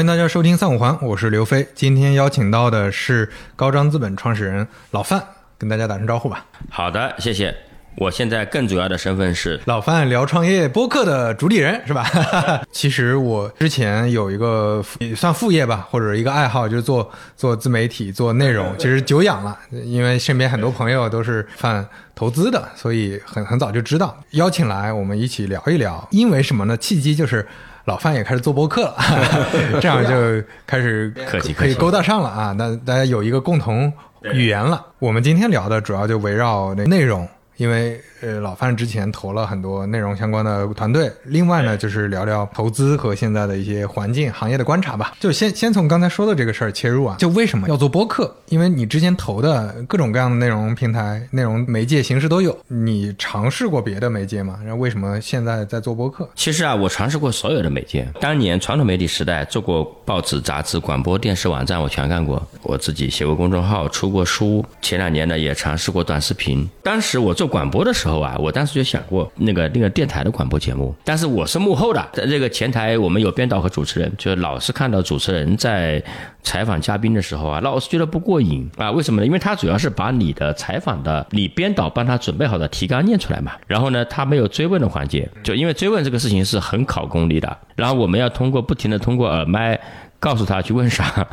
[0.00, 1.68] 欢迎大家收听三五环，我是刘飞。
[1.74, 5.22] 今天邀请到的是高张资本创始人老范，
[5.58, 6.46] 跟大家打声招呼吧。
[6.70, 7.54] 好的，谢谢。
[7.96, 12.10] 我现在更主要的身份是老范聊创业播客的主理人，是吧？
[12.72, 18.74] 其实我之前有一个也算副业吧，或者一个爱好，就是做做自媒体、做内容。
[18.80, 24.16] 其实久仰了，因为身边很多朋友都是范投资的，所以很很早就知道。
[24.30, 26.74] 邀请来我们一起聊一聊，因为什么呢？
[26.78, 27.46] 契机就是
[27.86, 28.96] 老范也开始做播客了，
[29.80, 31.12] 这样就开始
[31.56, 32.54] 可以勾搭上了啊。
[32.56, 33.92] 那大家有一个共同
[34.32, 34.84] 语言了。
[34.98, 37.26] 我们今天聊的主要就围绕那内容。
[37.60, 45.12] 因为呃，老范之前投了很多内容相关的团队，另外呢，就是聊聊投资和现在的一些环境、行业的观察吧。
[45.20, 48.34] 就先先从刚才说的这个事儿切入啊，就为什么要做播客？
[48.48, 54.58] 因为你之前投的各种各样的内容平台、内容媒介形式都有，你尝试过别的媒介吗？
[54.62, 56.26] 然后为什么现在在做播客？
[56.34, 58.08] 其实啊，我尝试过所有的媒介。
[58.22, 62.42] 当年传统媒体时代做过报纸、杂志、广播电视、网站，我全干过。
[62.62, 64.64] 我自己写过公众号，出过书。
[64.80, 66.68] 前两年呢，也尝试过短视频。
[66.82, 76.02] 当时我做广播的时候啊，我当时就想过那个那个电台的广播节目，但是我是幕后的，在这个前台我们有编导和主持人，就老是看到主持人在
[76.42, 78.90] 采访嘉宾的时候啊，老是觉得不过瘾啊。
[78.92, 79.26] 为什么呢？
[79.26, 89.78] 因为他主要是把你的采访的你编导帮他准备好的提纲念出来嘛，然后呢，他没有追问的环节，就因为追问这个事情是很考功力的，然后我们要通过不停的通过耳麦。
[90.20, 91.26] 告诉他去问啥，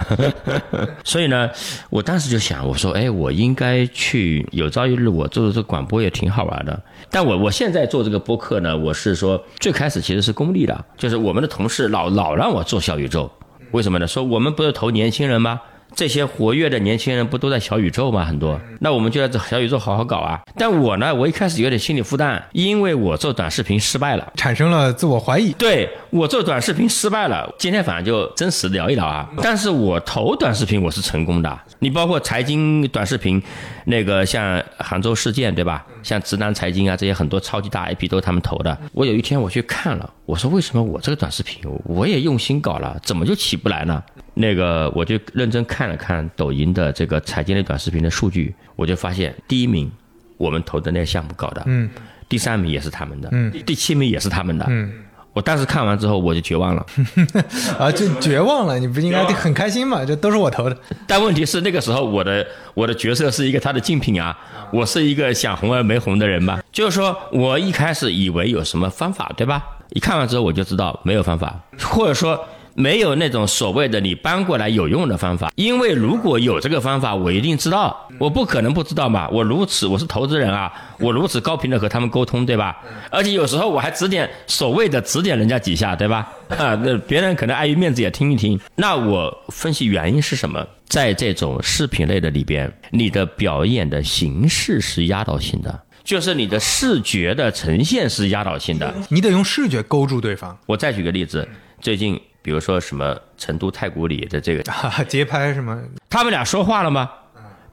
[1.03, 1.49] 所以呢，
[1.89, 6.81] 我当时就想，我说，哎，我应该去，有朝一日我做这个广播也挺好玩的。
[7.11, 13.29] 但我我现在做这个播客呢，我是说最开始其实是功利的，就是我们的同事老老让我做小宇宙，
[13.71, 14.07] 为什么呢？
[14.07, 15.59] 说我们不是投年轻人吗？
[15.97, 18.23] 这些活跃的年轻人不都在小宇宙吗？
[18.23, 20.39] 很多，那我们就在这小宇宙好好搞啊。
[20.55, 25.51] 但我呢，我一开始有点心理负担，因为我做短视频失败了，产生了自我怀疑。
[25.53, 29.27] 对我做短视频失败了，今天反正就真实聊一聊啊。
[29.41, 33.41] 但是我投短视频我是成功的，你包括财经短视频，
[33.85, 35.83] 那个像杭州事件对吧？
[36.07, 38.77] 像直男财经啊这些很多超级大 IP 都是他们投的。
[38.93, 44.01] 我有一天我去看了，我说为什么我这个短视频我也用心搞了，怎么就起不来呢？
[44.33, 49.91] 那个我就认真看了看抖音的这个财经类短视频的数据，我就发现第一名
[50.37, 51.89] 我们投的那个项目搞的，嗯，
[52.29, 54.93] 第三名也是他们的，嗯，第七名也是他们的，嗯。
[55.37, 56.83] 我当时看完之后我就绝望了，
[57.77, 60.03] 啊，就绝望了，你不应该很开心嘛？
[60.03, 60.75] 这都是我投的。
[61.05, 62.43] 但问题是那个时候我的
[62.73, 64.35] 我的角色是一个他的竞品啊，
[64.73, 66.59] 我是一个想红而没红的人吧。
[66.71, 69.63] 就是说我一开始以为有什么方法，对吧？
[69.89, 72.43] 一看完之后我就知道没有方法，或者说。
[72.79, 79.27] 没有那种所谓的你搬过来有用的方法，因为如果有这个方法，我一定知道，我不可能不知道嘛。
[79.29, 82.77] 我如此，我是投资人啊，我如此高频的和他们沟通，对吧？
[83.09, 86.31] 而且有时候我还指点所谓的指点人家几下，对吧？
[86.49, 88.59] 啊，那别人可能碍于面子也听一听。
[88.75, 90.63] 那我分析原因是什么？
[90.87, 100.55] 在这种视频类的里边，你的表演的形式是压倒性的，就是你的视觉的呈现是压倒性的，你得用视觉勾住对方。
[100.67, 101.49] 我再举个例子，
[101.81, 102.21] 最近。
[102.47, 104.63] 比如说什么成都太古里的这个
[105.03, 105.77] 节拍什么，
[106.09, 107.11] 他们俩说话了吗？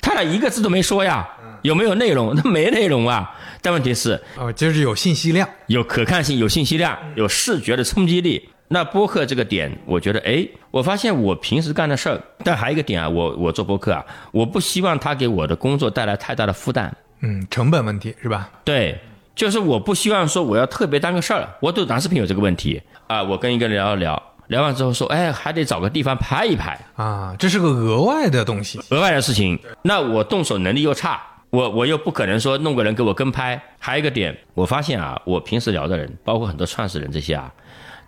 [0.02, 1.24] 他俩一个字都没说呀。
[1.62, 2.34] 有没有内容？
[2.34, 3.32] 他没内容啊。
[3.62, 8.48] 但问题是哦，就是有信息量，有可看性，有信息量，有视觉的冲击力。
[8.66, 16.92] 那播客这个点，我觉得，哎，我发现我平时干的事儿，但还有一个点啊，我我做播客啊，我不希望他给我的工作带来太大的负担。
[17.20, 18.50] 嗯，成本问题是吧？
[18.64, 18.98] 对，
[19.36, 21.48] 就是我不希望说我要特别当个事儿。
[21.60, 24.20] 我对短视频有这个问题啊，我跟一个人聊一聊。
[24.48, 29.58] 聊完之后说，哎，还得找个地方拍一拍啊，这是个额外的东西，额外的事情。
[29.82, 33.60] 那我动手能力又差，我我又不可能说弄个人给我跟拍。
[33.78, 37.50] 还有一个点，我发现啊，我平时聊的人，包括很多创始人这些啊，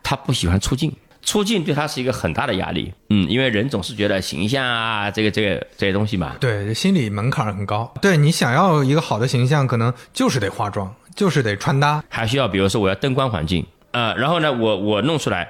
[0.03, 2.93] 他不喜欢出镜，出镜对他是一个很大的压力。
[3.09, 7.93] 嗯，因为人总是觉得形象啊，这个这个这些东西嘛，对，心理门槛很高。
[8.03, 15.49] 对你想要一个好的形象，可能就是得化妆，就是得穿搭，还需要比如说我要灯光环境啊，然后呢，我我弄出来。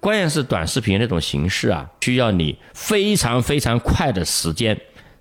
[0.00, 4.78] 关键是短视频那种形式啊，需要你非常非常快的时间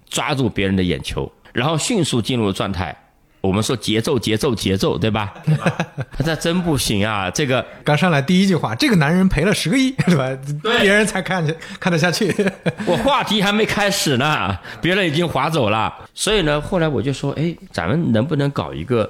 [0.10, 2.96] 抓住别人的眼球，然后迅速进入状态。
[3.42, 5.34] 我们说节奏，节奏，节奏，对吧？
[6.26, 7.30] 这真不行啊！
[7.30, 10.38] 这个刚上来第一句话，这个男人赔了十个亿，对吧？
[10.82, 11.46] 别人才看
[11.80, 12.34] 看得下去。
[12.86, 15.94] 我话题还没开始呢，别人已经划走了。
[16.14, 19.10] 所以呢，后来我就说，哎，咱们能不能搞一个？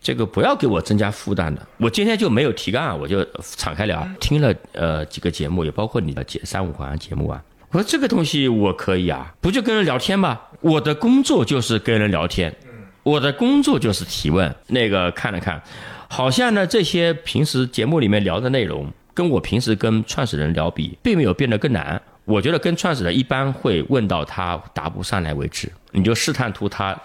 [0.00, 7.42] 这个不要给我增加负担的，我今天就没有提纲啊，我就敞开聊，听了呃几个节目，也包括你的节三五环节目啊。
[7.70, 10.40] 我说这个东西我可以啊，不就跟人聊天吗？
[10.60, 12.54] 我的工作就是跟人聊天，
[13.02, 14.54] 我的工作就是提问。
[14.68, 15.60] 那个看了看，
[16.08, 18.90] 好像呢这些平时节目里面聊的内容。
[19.14, 22.00] 跟我平时跟创始人聊比，并没有变得更难。
[22.24, 26.96] 我觉得跟创始人一般会问到他答不上来为止，你就试探出他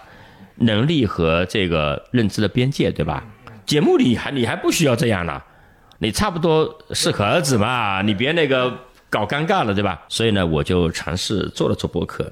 [0.56, 3.24] 能力和这个认知的边界，对吧？
[3.66, 5.42] 节目里还你还不需要这样呢，
[5.98, 8.72] 你差不多适可而止嘛，你别那个
[9.08, 10.02] 搞尴尬了，对吧？
[10.08, 12.30] 所以呢，我就尝试做了做播客。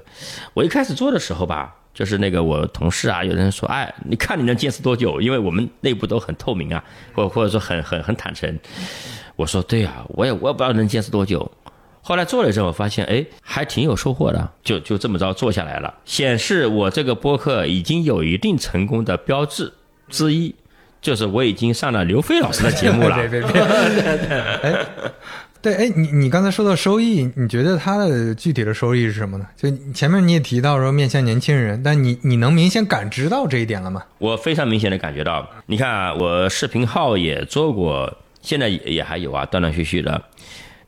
[0.53, 5.19] 我一开始做的时候吧，就是那个我同事啊，有人说，哎，你看你能坚持多久？
[5.19, 6.83] 因为我们内部都很透明啊，
[7.15, 8.59] 或或者说很很很坦诚。
[9.35, 11.51] 我说对啊，我也我也不知道能坚持多久。
[12.05, 15.93] 后来做了之后，发现哎，还挺有收获的，就就这么着做下来了。
[16.03, 19.71] 显示我这个播客已经有一定成功的标志
[20.09, 20.53] 之一，
[21.01, 23.15] 就是我已经上了刘飞老师的节目了。
[23.15, 23.61] 对 对对！
[24.61, 24.85] 哎，
[25.61, 29.47] 对，哎，你你刚才说到收益，你觉得它的具体的收益是什么呢？
[29.55, 34.03] 就前面你也提到说面向年轻人，但你你能明显感知到这一点了吗？
[34.17, 40.21] 我非常明显的感觉到，你看啊，我视频号也做过，现在也也还有啊，断断续续的。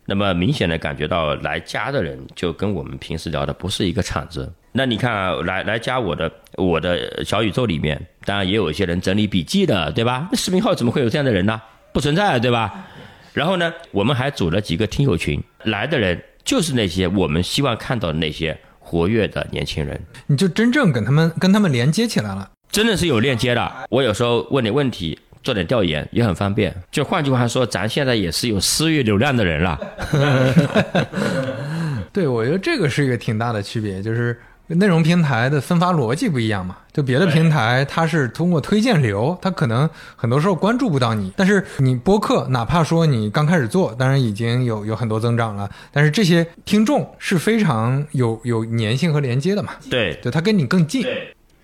[0.06, 4.52] 那么明显的感觉到来加的人就跟我们平时聊的不是一个场子。
[4.72, 10.28] 那你看啊，来来加我的我的小宇宙里面，当然也有一些人整理笔记的，对吧？
[10.32, 11.62] 那视频号怎么会有这样的人呢？
[11.92, 12.86] 不存在，对吧？
[13.34, 20.00] 然后呢，我们还组了几个听友群，来的人就是那些我们希望看到的那些活跃的年轻人。
[20.28, 23.72] 你就真正跟他们跟他们连接起来了，真的是有链接的。
[23.90, 25.18] 我有时候问你问题。
[25.46, 29.80] 做点调研也很方便，就换句话说，咱现在也是有私域流量的人了。
[32.12, 34.38] 对，我觉得这个是一个挺大的区别，就是
[34.68, 36.78] 内容平台的分发逻辑不一样嘛。
[36.92, 49.74] 就别的平台，它是通过推荐流，它可能很多时候关注不到你，但是你播客，哪怕说你刚开始做，当然已经有有很多增长了，但是这些听众是非常有有粘性和连接的嘛。
[49.92, 51.06] 对，对，他跟你更近。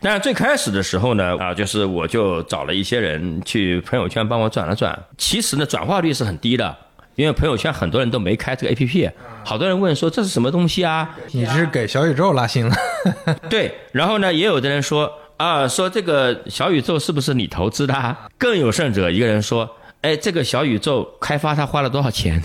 [0.02, 4.98] 但是最开始的时候呢，啊，就是我就找了一些人去朋友圈帮我转了转。
[5.18, 6.76] 其实呢，转化率是很低的，
[7.16, 9.12] 因为朋友圈很多人都没开这个 APP。
[9.44, 11.16] 好多人问说这是什么东西啊？
[11.32, 12.76] 你是给小宇宙拉新了？
[13.50, 13.74] 对。
[13.92, 18.18] 然后呢，也有的人说啊，说这个小宇宙是不是你投资的？
[18.38, 19.70] 更有甚者，一个人说。
[20.02, 22.42] 哎，这个小宇宙开发他花了多少钱？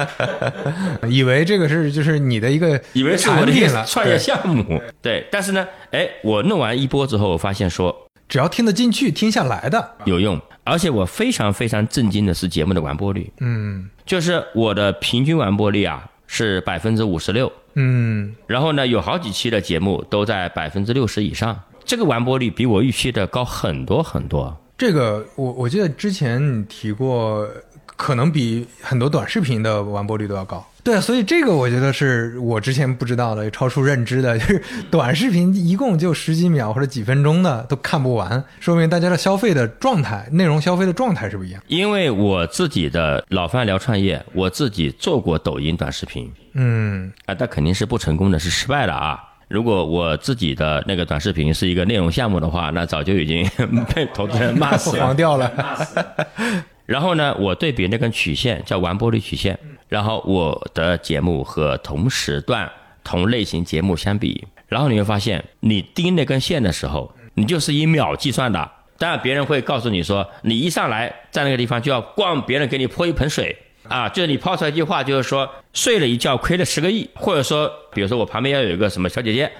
[1.08, 3.52] 以为这个是就是你的一个以为是我的
[3.86, 5.26] 创业项目，对。
[5.30, 7.94] 但是呢，哎，我弄完一波之后，我发现说，
[8.28, 10.40] 只要听得进去、听下来的有用。
[10.62, 24.56] 而且我非常非常震惊的是节目的完播率，嗯，就是我的平均完播率啊是百分之五十六，嗯，然后呢，有好几期的节目都在百分之六十以上，这个完播率比我预期的高很多很多。
[24.80, 27.46] 这个我我记得之前你提过，
[27.84, 30.66] 可能比很多短视频的完播率都要高。
[30.82, 41.62] 对啊，所以这个我觉得是我之前不知道的，超出认知的，就是短视频一共就十几秒或者几分钟的都看不完，说明大家的消费的状态、内容消费的状态是不一样。
[41.66, 49.20] 因为我自己的老范聊创业，我自己做过抖音短视频，嗯啊，但肯定是不成功的，是失败的啊。
[49.50, 53.44] 如果我自己的那个短视频是一个内容项目的话，那早就已经
[53.92, 55.52] 被投资人骂死 黄掉了。
[56.86, 62.70] 然后呢，我对比那根曲线叫完播率曲线，然后我的节目和同时段
[63.02, 68.70] 同类型节目相比，然后你会发现，你盯那根线的时候，你就是以秒计算的。
[68.98, 73.56] 当然，别人会告诉你说，你一上来在那个地方就要逛，别人给你泼一盆水。
[73.90, 79.50] 啊，就是你抛出来一句话，就是说睡了一觉亏了十个亿，或者说，比如说我旁边要有一个什么小姐姐，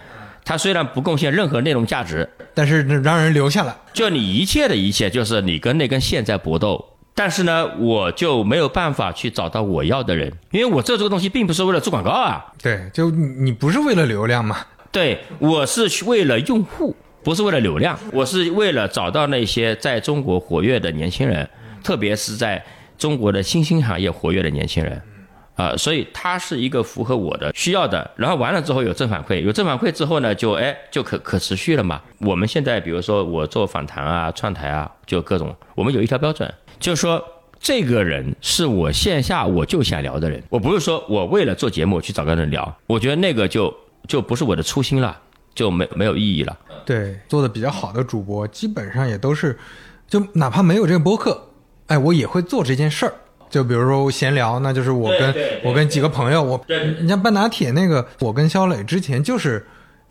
[0.44, 3.76] 她虽然不贡献任何内容价值，但是让人留下了。
[3.92, 12.46] 就你一切的一切，就是你跟那根线在搏斗，但是呢，我就没有办法去找到我要的人，因为我做这个东西并不是为了做广告啊。
[12.62, 14.58] 对，就你不是为了流量嘛？
[14.92, 16.94] 对，我是为了用户，
[17.24, 21.50] 不是为了流量，我是为了找到那些在中国活跃的年轻人，
[21.82, 22.64] 特别是在。
[23.00, 25.02] 中国的新兴行业活跃的年轻人，
[25.54, 28.08] 啊，所以他是一个符合我的需要的。
[28.14, 32.00] 然后完了之后有正反馈，有正反馈之后呢，就哎就可可持续了嘛。
[32.18, 37.24] 我们现在比如说我做访谈啊、串台啊，就各种，我们有一条标准，就是说
[37.58, 43.74] 这个人是我线下我就想聊的人，我不是说我为了做节目去找个人聊，我觉得那个就
[44.06, 45.18] 就不是我的初心了，
[45.54, 46.54] 就没没有意义了。
[46.84, 49.58] 对，做的比较好的主播基本上也都是，
[50.06, 51.46] 就哪怕没有这个播客。
[51.90, 53.12] 哎，我也会做这件事儿，
[53.50, 56.64] 就比如说闲聊，那就是我跟我跟几个朋友，我
[57.00, 59.66] 你像半打铁那个，我跟肖磊之前就是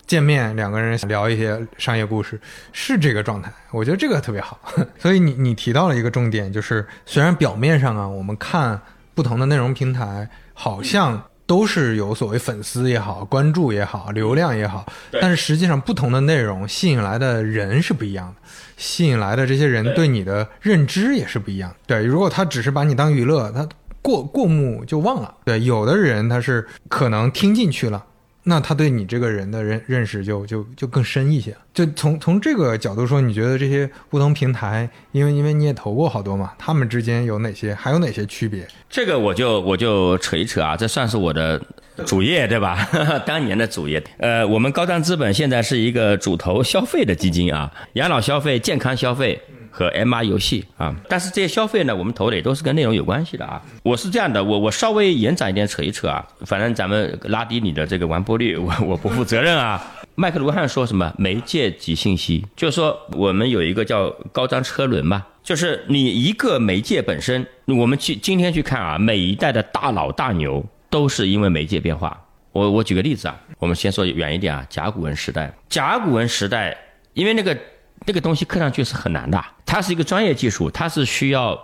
[0.06, 2.38] 见面，两个人聊一些商业故事，
[2.70, 4.60] 是这个状态，我觉得这个特别好。
[5.00, 8.78] 所以你你提到了一个重点，就是虽然表面上啊，我们看
[9.14, 14.86] 不同的内容平台好像都是有所谓粉丝也好、关注也好、流量也好，
[15.20, 18.48] 但是实际上不同的内容吸引来的人是不一样的。
[18.76, 21.74] 吸引来的这些人对你的认知也是不一样。
[21.88, 23.68] 对，如果他只是把你当娱乐，他
[24.00, 25.34] 过过目就忘了。
[25.44, 28.06] 对，有的人他是可能听进去了。
[28.50, 31.56] 那他对你这个人的认认识就就就更深一些。
[31.72, 38.66] 就从从这个角度说，你觉得这些不同平台，因为因为你也投过好多嘛，他们之间有哪些，还有哪些区别？
[38.88, 41.62] 这个我就我就扯一扯啊，这算是我的
[42.04, 42.88] 主业对吧？
[43.24, 44.02] 当年的主业。
[44.18, 49.40] 呃，我们高端资本现在是一个主投消费的基金啊，养老消费、健康消费。
[49.70, 53.62] 和 MR 游戏啊，但是这些消费呢，我们投的也都是跟内容有关系的啊。
[53.82, 59.80] 我是这样的，我我稍微延展一点扯一扯啊，反正咱们拉低你的这个完播率， 我我不负责任啊。
[60.16, 72.20] 麦克卢汉说什么媒介及信息，就是说我们有一个叫高张车轮嘛，就是你一个媒介本身，我们去今天去看啊，每一代的大佬大牛都是因为媒介变化。
[72.52, 76.76] 我我举个例子啊，我们先说远一点啊，甲骨文时代，甲骨文时代，
[77.14, 77.56] 因为那个。
[78.10, 81.56] 这个东西刻上去是很难的，它是一个专业技术，它是需要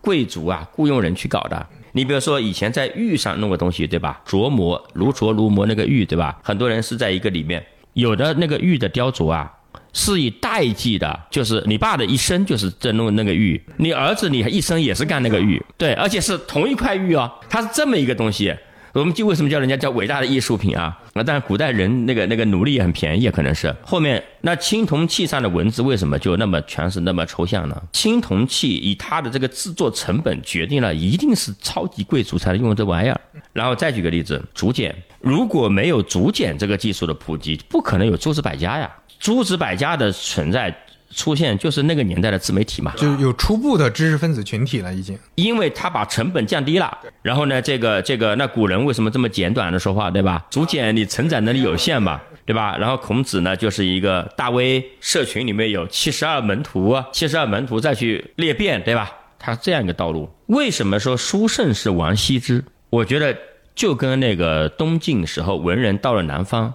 [0.00, 1.66] 贵族啊雇佣人去搞的。
[1.92, 4.18] 你比如说以前在玉上弄个东西，对吧？
[4.26, 6.40] 琢磨如琢如磨那个玉，对吧？
[6.42, 7.62] 很多人是在一个里面，
[7.92, 9.52] 有的那个玉的雕琢啊，
[9.92, 18.56] 是以代际的，就是你爸的一生就是在弄那个玉，你儿子你一生也是干那个玉，对，而且是同一块玉哦，它是这么一个东西。
[18.94, 20.96] 我们就为什么叫人家叫伟大的艺术品啊？
[21.14, 27.82] 那但古代人那个那个奴隶也很便宜，可能是后面那青铜器上的文字为什么就那么全是那么抽象呢？
[27.92, 33.20] 青铜器以它的这个制作成本决定了一定是超级贵族才能用这玩意儿。
[33.52, 38.88] 然后再举个例子，竹简，如果没有竹简这个技术的普及，不可能有诸子百家呀。
[39.18, 40.72] 诸子百家的存在。
[41.14, 46.98] 出现就是那个年代的自媒体嘛，就有初步的知识分子群体了，已经，因为他把成本降低了。
[47.22, 50.44] 然后呢，这个这个，那古人为什么这么简短的说话，对吧？
[50.50, 52.76] 竹简你承载能力有限嘛，对吧？
[52.76, 59.10] 然后孔子呢，就是一个大 V 社群里面有七十二门徒，七十二门徒再去裂变，对吧？
[59.38, 60.28] 他是这样一个道路。
[60.46, 62.64] 为什么说书圣是王羲之？
[62.90, 63.36] 我觉得
[63.74, 66.72] 就跟那个东晋时候文人到了南方。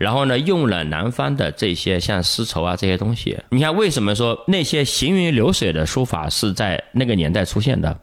[0.00, 3.36] 然后呢，用了南方的这些像丝绸啊这些东西。
[3.50, 8.00] 你看，为什么说那些行云流水的书法是在那个年代出现的？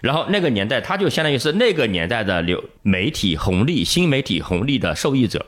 [0.00, 5.44] 然后那个年代，它就相当于是那个年代的流媒体红利、新媒体红利的受益者。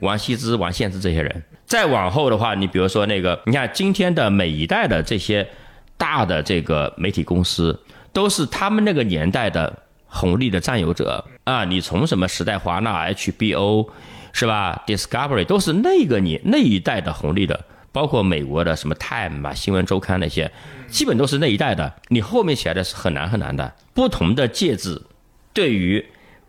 [0.00, 1.42] 王羲之、王献之这些人。
[1.66, 5.46] 再往后的话，你比如说那个，你看今天的每一代的这些
[5.98, 7.78] 大的这个媒体公司，
[8.10, 9.70] 都是他们那个年代的
[10.06, 11.66] 红利的占有者啊。
[11.66, 13.86] 你从什么时代华纳、HBO。
[14.38, 20.52] 是吧？Discovery 都是那个年那一代的红利的，包括美国的什么 Time 啊、新闻周刊那些，
[20.88, 21.90] 基本都是那一代的。
[22.08, 23.72] 你后面起来的是很难很难的。
[23.94, 25.00] 不同的介质
[25.54, 26.04] 对于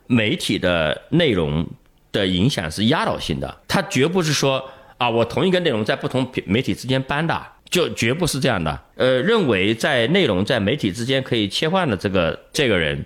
[0.06, 1.66] 媒体的内容
[2.12, 8.78] 的影响是压倒性的，它绝不是说啊，我同一个内容在不同媒体之间搬的，就绝不是这样的。
[8.96, 13.06] 呃，认为在内容在媒体之间可以切换的这个这个人，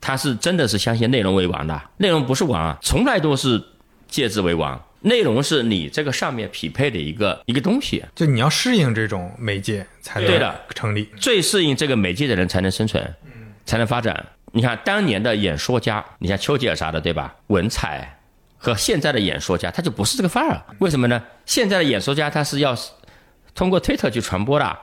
[0.00, 3.62] 他是真的是相信内容为王的，内容不是王啊，从来都是。
[4.16, 13.14] 介质为王，内容是你这个上面匹配的一个一个东西，就你要适应这种媒介才能成立，最适应这个媒介的人才能生存，
[13.66, 14.24] 才能发展。
[14.52, 17.34] 你看当年的演说家，你像丘吉尔啥的，对吧？
[17.48, 18.18] 文采
[18.56, 20.62] 和现在的演说家，他就不是这个范儿。
[20.78, 21.22] 为什么呢？
[21.44, 22.74] 现在的演说家他是要
[23.54, 24.78] 通过推特去传播的，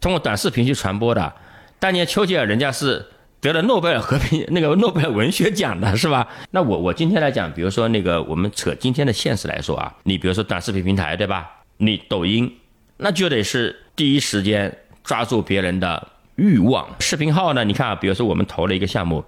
[0.00, 1.32] 通过短视频去传播的。
[1.80, 3.04] 当年丘吉尔人家是。
[3.46, 6.26] 得了诺贝尔和平那个诺贝尔文学奖的是吧？
[6.50, 11.50] 那我我今天来讲，比如说那个我们扯今天的现实来说啊，你比如说短视频平台对吧？
[11.78, 12.52] 你抖音，
[12.96, 14.74] 那就得是第一时间
[15.04, 16.86] 抓住别人的欲望。
[17.00, 19.22] 视频号呢，你看啊，比如说我们投了一个项目，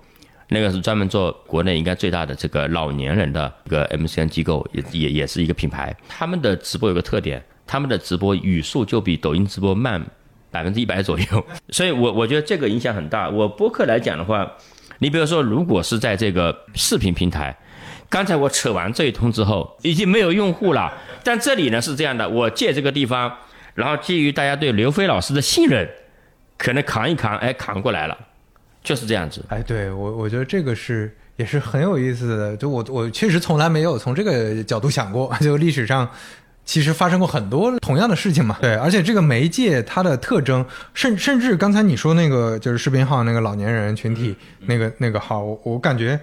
[0.49, 5.95] 那个是专门做国内应该最大的这个老年人的一个 MCN 机构，也也也是一个品牌。
[6.09, 10.03] 他们的直播有个特点，他们的直播语速就比抖音直播慢。
[10.51, 13.29] 百分之一百左右， 所以我我觉得这个影响很大。
[13.29, 14.51] 我播客来讲的话，
[14.99, 17.57] 你比如说，如果是在这个视频平台，
[18.09, 20.93] 刚才我扯完这一通之后，已经没有用户了。
[21.23, 23.33] 但这里呢是这样的，我借这个地方，
[23.75, 25.89] 然后基于大家对刘飞老师的信任，
[26.57, 28.17] 可能扛一扛，哎，扛过来了，
[28.83, 29.45] 就是这样子。
[29.49, 32.57] 哎，对我我觉得这个是也是很有意思的。
[32.57, 36.09] 就我我确实从来没有从这个角度想过， 就历史上。
[36.69, 46.21] 其实发生过很多同样的事情嘛，对，而且这个媒介它的特征，甚甚至刚才你说那个就是视频号那个老年人群体那个那个号，我我感觉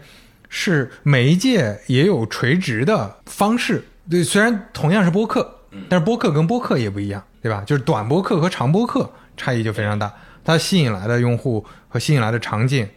[0.48, 7.64] 是媒介也有垂直的方式，对，虽然同样是播客，但是播客跟播客也不一样，对吧？
[7.66, 12.88] 就是短播客和长播客差异就非常大，它吸引来的用户和吸引来的场景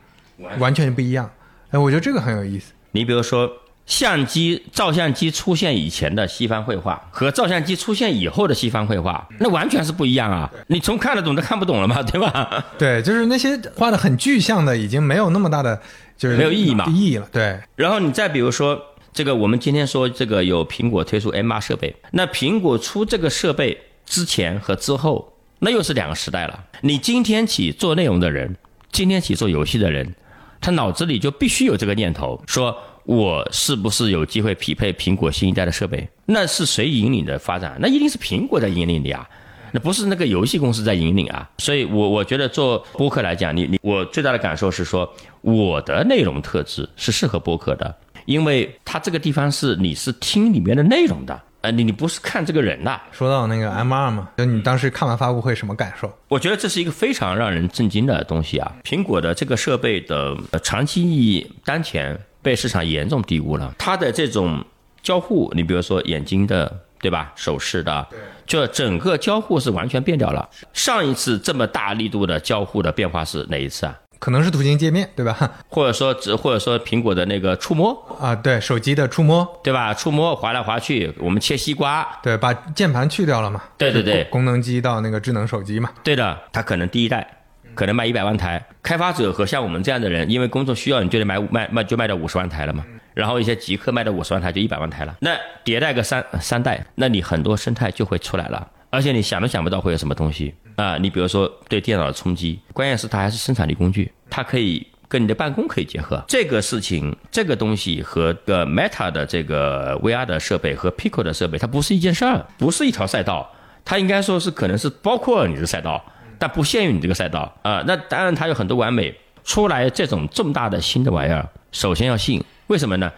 [0.58, 1.30] 完全不一样，
[1.70, 2.72] 哎，我觉得这个很有意思。
[2.90, 3.50] 你比如说。
[3.88, 10.48] 相机、照相机出现以前的西方绘画和照相机出现以后的西方绘画，那完全是不一样啊！
[10.66, 12.64] 你从看得懂都看不懂了嘛，对吧？
[12.76, 15.80] 对，就是那些画的很具象的，已经没有那么大的
[16.18, 17.26] 就是没有意义嘛意义了。
[17.32, 18.78] 对，然后你再比如说，
[19.14, 26.62] 这个我们今天说这个有苹果推出 MR 设备，那苹果出这个设备之前和之后，那又是两个时代了。
[26.82, 28.54] 你今天起做内容的人，
[28.92, 30.14] 今天起做游戏的人，
[30.60, 32.76] 他脑子里就必须有这个念头，说
[33.08, 36.06] 我是不是有机会匹配苹果新一代的设备？
[36.26, 37.74] 那是谁引领的发展？
[37.80, 39.26] 那一定是苹果在引领的呀。
[39.72, 45.10] 那不是那个游戏公司在引领啊，所以我我觉得做播客来讲，你你我最大的感受是说，
[45.40, 47.96] 我的内容特质是适合播客的，
[48.26, 53.00] 因为它这个地方是你是听里面的内容的，呃，你你不是看这个人的。
[53.10, 56.12] 说到那个 M 二嘛，就你当时看完发布会什么感受？
[56.28, 58.76] 我觉得这是一个非常让人震惊的东西啊！
[58.84, 64.64] 苹果的这个设备的呃长期意义当前被市场严重低估了，它的这种
[65.02, 66.80] 交互，你比如说眼睛的。
[67.00, 67.32] 对吧？
[67.36, 68.04] 手势的，
[68.44, 70.48] 就整个交互是完全变掉了。
[70.72, 73.96] 上一次这么大力度的交互的变化是哪一次啊？
[74.18, 75.48] 可能是图形界面，对吧？
[75.70, 79.94] 或者说，或者说苹果的那个触摸啊，对，手机的触摸，对吧？
[79.94, 83.62] 触摸滑来滑去，我们切西瓜，对，把键盘去掉了嘛？
[83.78, 85.90] 对对对，功能机到那个智能手机嘛？
[86.02, 87.37] 对的，它可能第一代
[87.78, 92.84] 可能卖一百万台，开发者和像我们这样的人，因为工作需要，你就得买五卖卖就卖到五十万台了嘛。
[93.14, 95.30] 然后一些极客卖到五十万台就一百万台了，那
[95.64, 100.98] 迭代个三三代，那你很多生态就会出来了，而且你想都想不到会有什么东西啊！
[100.98, 106.20] 你比如说对电脑的冲击，关键是它还是生产力工具，它可以跟你的办公可以结合。
[106.26, 113.48] 这个事情，这个东西和个 Meta 的这个 VR 的设备和 Pico 的设备，它不是一件事儿，不是一条赛道，
[113.84, 116.04] 它应该说是可能是包括你的赛道，
[116.38, 117.82] 但不限于你这个赛道啊。
[117.86, 122.42] 那当然它有很多完美，出来这种重大的新的玩意儿，首先要信。
[122.68, 123.10] 为什么呢？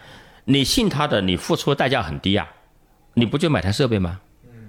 [0.45, 2.47] 你信他的，你付出代价很低啊，
[3.13, 4.19] 你不就买台设备吗？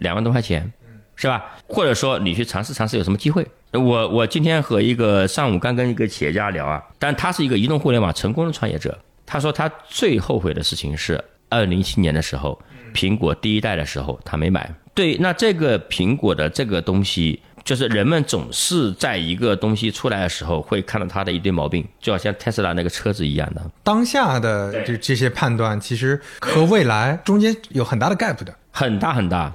[0.00, 0.72] 两万多块钱，
[1.14, 1.44] 是吧？
[1.68, 3.46] 或者说你去尝试尝试有什么机会？
[3.72, 12.60] 我我今天和一个上午刚跟一个企业家聊啊，但他是一个移动互联网成功的创业者，他说他最后悔的事情是二零一七年的时候，
[12.92, 14.68] 苹果第一代的时候他没买。
[14.94, 17.40] 对，那这个苹果的这个东西。
[17.64, 23.62] 就是人们总是在一个东西出来的时候，会看到它的一堆毛病，就好像特斯拉那个车子一样的。
[23.82, 29.52] 当下的这这些判断，其实和未来中间有很大的 gap 的，很大很大。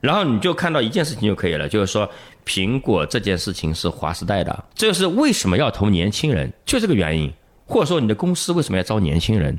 [0.00, 2.10] 然后你就看到一件事情就可以了，就是说
[2.44, 7.32] 苹果这件事情是划时代的，这就是为什么要投年轻人，就这个原因。
[7.66, 9.58] 或者说你的公司为什么要招年轻人，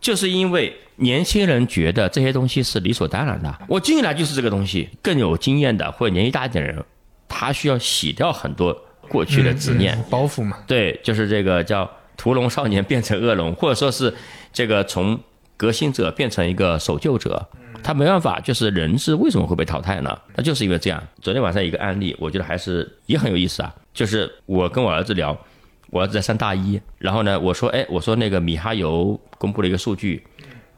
[0.00, 3.52] 就是因为年轻人觉得这些东西是理所当然的。
[3.66, 6.84] 我进来就是这个东西，更有经验的或者年纪大一点的人。
[7.34, 10.58] 他需要洗掉很多过去的执念包袱嘛？
[10.66, 14.14] 对，就是这个叫屠龙少年变成恶龙，或者说是
[14.52, 15.18] 这个从
[15.56, 17.48] 革新者变成一个守旧者。
[17.82, 20.16] 他没办法，就是人是为什么会被淘汰呢？
[20.36, 21.02] 那就是因为这样。
[21.20, 23.74] 昨天晚上一个案例，我觉得还是也很有意思啊。
[23.92, 25.36] 就是我跟我儿子聊，
[25.90, 30.24] 我儿子在上大一，然后呢，我说，哎，我说那个米哈游公布了一个数据，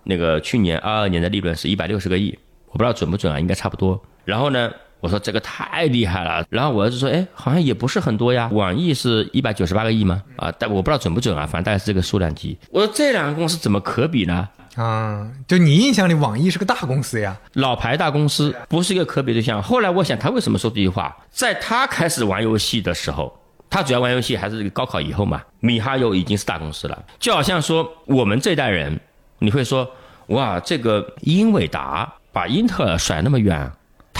[0.04, 2.38] 那个去年二二年的利润是一百六十个亿，
[2.68, 4.02] 我不知道准不准啊，应该差不多。
[4.24, 4.72] 然后呢？
[5.04, 8.48] 我说这个太厉害了，然后我儿子说，哎，好像也不是很多呀。
[8.50, 10.22] 网易是一百九十八个亿吗？
[10.36, 12.56] 啊，但我不知道准不准啊，反正大概是这个数量级。
[12.70, 14.48] 我说这两个公司怎么可比呢？
[14.76, 19.62] 啊，就你印象里网易是个大公司呀，老牌大公司，不是一个可比对象。
[19.62, 21.14] 后来我想，他为什么说这句话？
[21.30, 23.30] 在他开始玩游戏的时候，
[23.68, 25.42] 他主要玩游戏还是高考以后嘛。
[25.60, 28.98] 米哈游已经是大公司了，就好像说我们这代人，
[29.38, 29.86] 你会说，
[30.28, 33.70] 哇，这个英伟达把英特尔甩那么远。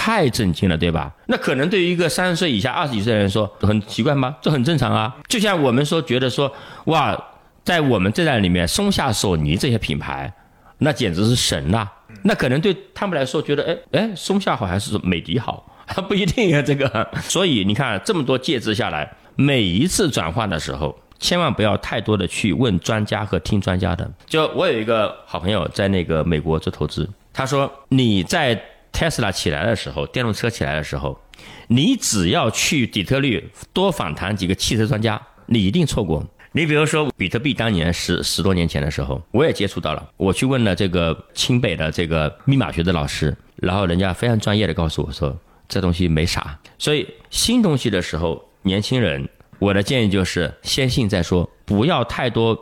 [0.05, 1.11] 太震惊了，对吧？
[1.29, 4.37] 那可能对于一个三十岁以下、二十几岁的人说很奇怪吗？
[4.43, 5.17] 这很正常啊。
[5.27, 6.53] 就像我们说，觉得说，
[6.85, 7.19] 哇，
[7.65, 10.31] 在我们这代里面，松下、索尼这些品牌，
[10.77, 11.89] 那简直是神呐。
[12.23, 15.75] 那可能对他们来说，觉得，哎哎，松下好还是美的好？
[16.07, 17.09] 不一定啊，这个。
[17.23, 24.07] 所以你看，这么多介质下来，每一次转换的时候，千万不要太多的去问专家和听专家的。
[24.27, 28.63] 就我有一个好朋友在那个美国做投资，他说你在。
[28.95, 31.21] 特斯拉起来的时候，电动车起来的时候，
[31.67, 36.25] 你只要去底特律多访谈几个汽车专家，你一定错过。
[36.53, 45.37] 你比如说，比特币当年十十多年前的时候，我也接触到了，我去问了这个清北的这个密码学的老师，然后人家非常专业的告诉我说，
[45.69, 46.57] 这东西没啥。
[46.79, 49.29] 所以新东西的时候，年轻人，
[49.59, 52.57] 我的建议就是先信再说，不要太多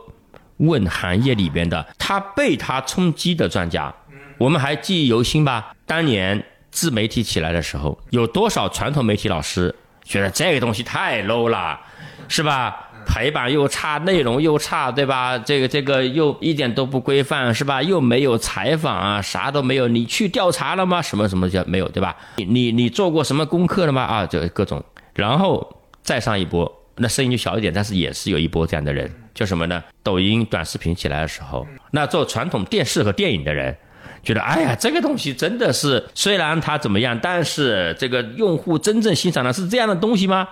[0.57, 3.93] 问行业里边的他被他冲击的专家。
[4.39, 5.75] 我们还记忆犹新吧？
[5.85, 11.79] 当年自媒体起来的时候，有多少传统媒体老师觉得这个东西太 low 了，
[12.27, 12.89] 是吧？
[13.05, 15.37] 排版又差，内容又差，对吧？
[15.37, 17.83] 这个这个又一点都不规范，是吧？
[17.83, 19.89] 又没有采访啊，啥都没有。
[19.89, 21.01] 你去调查了吗？
[21.01, 22.15] 什么什么叫没有，对吧？
[22.37, 24.01] 你你你做过什么功课了吗？
[24.03, 24.81] 啊，这各种，
[25.13, 29.83] 然后再上一波，那声音就小一点，但是也是有一波这样的人，就什么呢？
[30.01, 33.77] 抖音短视频起来的时候，那做传统电视和电影的人。
[34.23, 40.47] 觉得哎呀，这个东西真的是，虽然它怎么样，但是这个用户真正欣赏的是这样的东西吗？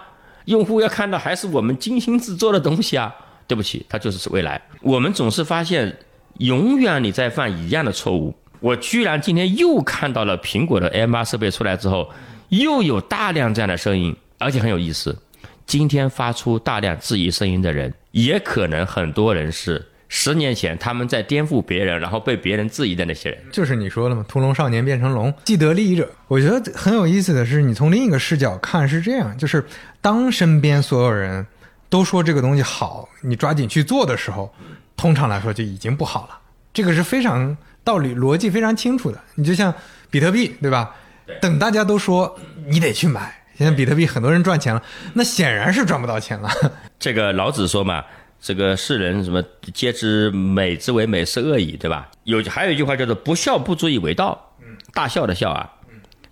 [0.46, 3.16] 用户要看到还是我们精心制作的东西啊！
[3.48, 4.62] 对不起，它就是未来。
[4.82, 5.96] 我们总是发现，
[6.40, 8.36] 永远你在犯一样的错误。
[8.60, 12.10] 我居然今天又看到了苹果的 M8 设备出来之后，
[12.50, 15.18] 又有大量这样的声音，而且很有意思。
[15.66, 19.91] 今天发出大量质疑声音的人，也可能很多人是。
[20.14, 24.26] 十年前，他们在颠覆别人，然后被别人质疑的那些人，就是你说的嘛？
[24.28, 26.08] 屠龙少年变成龙，既得利益者。
[26.28, 29.66] 我觉得很有意思的是，你从另一个视角看是这样：就是
[30.02, 31.48] 当身边所有人
[31.90, 34.54] 都说这个东西好，你抓紧去做的时候，
[34.98, 36.38] 通常来说就已经不好了。
[36.74, 39.22] 这个是非常道理逻辑非常清楚的。
[39.36, 39.74] 你就像
[40.10, 40.94] 比特币，对吧？
[41.42, 46.50] 等大家都说你得去买，现在比特币很多人赚钱了，那显然是赚不到钱了。
[47.00, 48.04] 这个老子说嘛。
[48.42, 52.10] 这个世人什么皆知美之为美，是恶已，对吧？
[52.24, 55.72] 有还有一句话叫做“不孝不足以为道”，嗯大孝的孝啊，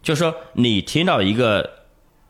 [0.01, 1.69] 就是说你听到一个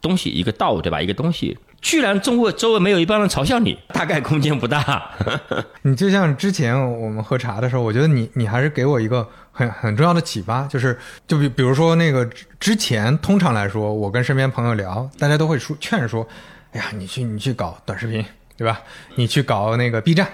[0.01, 1.01] 东西，一个道，对吧？
[1.01, 5.11] 一个东西，居然周围周围没有一帮人嘲笑你， 大概空间不大。
[5.83, 16.27] 你就像之前我们喝茶的时候，我觉得你你还是给我一个很很重要的启发，就是就比比如说那个之前，通常来说，我跟身边朋友聊，大家都会说劝说，
[16.73, 18.25] 哎呀，你去你去搞短视频。
[18.59, 18.81] 对吧？
[19.15, 20.27] 你去搞那个 B 站，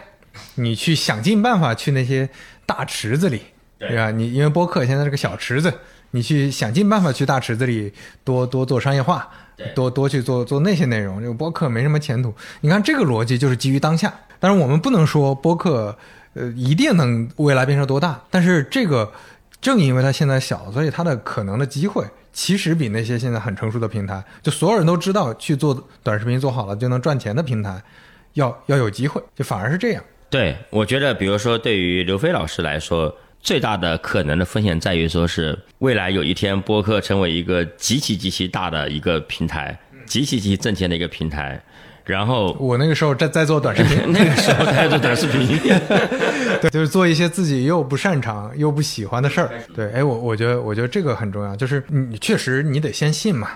[0.55, 2.27] 你去想尽办法去那些
[2.65, 3.39] 大池子里，
[3.77, 4.09] 对吧？
[4.09, 5.71] 你因为播客现在是个小池子，
[6.09, 9.29] 你去想尽办法去大池子里多多做商业化，
[9.75, 11.21] 多多去做做那些内容。
[11.21, 12.33] 这个播客没什么前途。
[12.61, 14.11] 你看这个逻辑就是基于当下。
[14.39, 15.95] 但是我们不能说播客
[16.33, 19.13] 呃一定能未来变成多大，但是这个
[19.61, 22.03] 正因为它现在小，所以它的可能的机会。
[22.33, 27.81] 其实比那些现在很成熟的平台，就所有人都知道去做短视频做好了就能赚钱的平台。
[28.35, 30.03] 要要有机会，就反而是这样。
[30.29, 41.61] 对，我觉得，比如说，对于刘飞老师来说，最大的可能的风险在于，说是未来有一天播客成为一个极其极其大的一个平台，极其极其挣钱的一个平台。
[42.03, 45.57] 然后我那个时候在在做短视频， 那个时候在做短视频，
[46.61, 49.49] 对，就是做一些自己又不擅长又不喜欢的事儿。
[49.73, 53.51] 对，哎，我我觉得我觉得这个很重要，就是你确实你得先信嘛，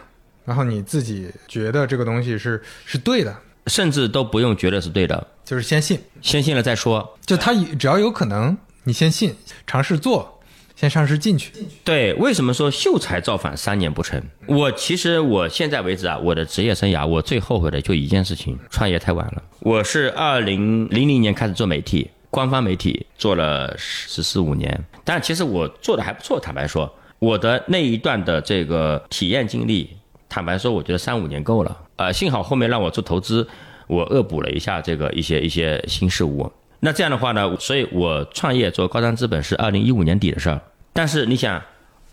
[0.45, 3.35] 然后你自己觉得这个东西是是对的。
[3.69, 7.17] 甚至都不用觉得是对的，就是先信，先信了再说。
[7.25, 9.35] 就他只要有可能，你先信，
[9.67, 10.41] 尝试做，
[10.75, 11.53] 先尝试进去。
[11.83, 14.21] 对，为什么说秀才造反三年不成？
[14.47, 19.43] 我其实我现在为止啊，我的职业生涯，我最后悔的就一件事情：创业太晚了。
[19.59, 26.39] 我是二零零零年开始做媒体，官方媒体做了十四五年，但其实我做的还不错。
[26.39, 29.95] 坦白说，我的那一段的这个体验经历。
[30.31, 31.75] 坦白说，我觉得三五年够了。
[31.99, 33.45] 呃，幸好后面让我做投资，
[33.85, 36.49] 我恶补了一下这个一些一些新事物。
[36.79, 40.61] 那这样的话呢，所以我创业做高瞻资本是二零一五年底的事儿。
[40.93, 41.61] 但是你想，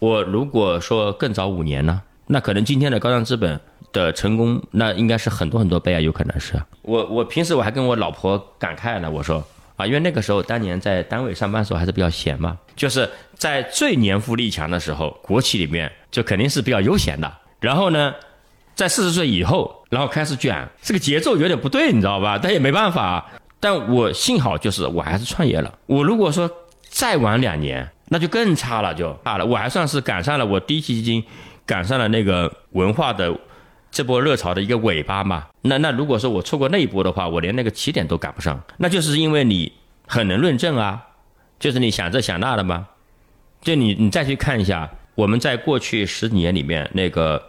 [0.00, 3.60] 我如果说更早五年呢，那可能今天的高瞻资本
[3.92, 6.60] 的成功，那应该是很多很多倍啊，有可能是。
[6.82, 9.40] 我我平时我还跟我老婆感慨呢，我说
[9.76, 17.32] 啊，因为那个时候当年在单位上班的时候还是比较闲嘛，就是在最年富力强的时候，国企里面就肯定是比较悠闲的。
[17.60, 18.12] 然后呢，
[18.74, 22.38] 在四十岁以后，然后开始卷，这个节奏有点不对，你知道吧？
[22.42, 23.24] 但也没办法。
[23.60, 25.72] 但我幸好就是我还是创业了。
[25.86, 26.50] 我如果说
[26.88, 29.46] 再晚两年，那就更差了，就差了。
[29.46, 31.24] 我还算是赶上了我第一期基金
[31.64, 33.34] 赶上了那个文化的
[33.90, 35.46] 这波热潮的一个尾巴嘛。
[35.62, 38.60] 那那如果说我错过那一波的话，我连那个起点都赶不上。
[38.76, 39.72] 那就是因为你
[40.06, 41.02] 很能论证啊，
[41.58, 42.86] 就是你想这想那的嘛。
[43.62, 44.90] 就你你再去看一下。
[45.16, 47.42] 我们在过去十几年里面，那个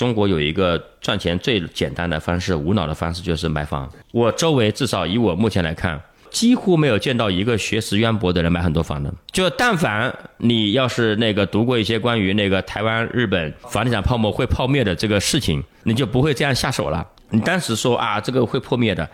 [0.00, 3.86] 中国有一个赚钱最简单的方式、无脑的方式，就是买房。
[4.12, 9.12] 我周围至少以我目前来看，几乎没有见到一个学识渊博的人买很多房的。
[9.30, 17.06] 就但凡你要是那个读过一些关于那个台湾、日本房地产泡沫会破灭的这个事情，你就不会这样下手了。
[17.28, 19.06] 你当时说啊，这个会破灭的。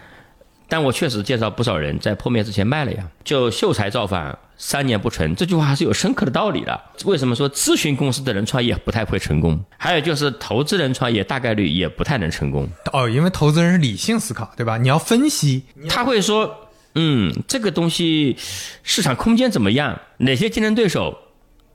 [0.69, 3.09] 但我确实介绍不少人在破灭之前卖了呀。
[3.25, 6.81] 就秀才造反三年不成，这句话还是有深刻的道理的。
[7.05, 9.63] 为什么说咨询公司的人创业不太会成功？
[9.77, 12.69] 还有就是投资人创业大概率也不太能成功。
[12.93, 14.77] 哦，因为投资人是理性思考，对吧？
[14.79, 18.37] 你要分析，他会说，嗯，这个东西
[18.83, 20.01] 市场空间怎么样？
[20.19, 21.19] 哪些竞争对手？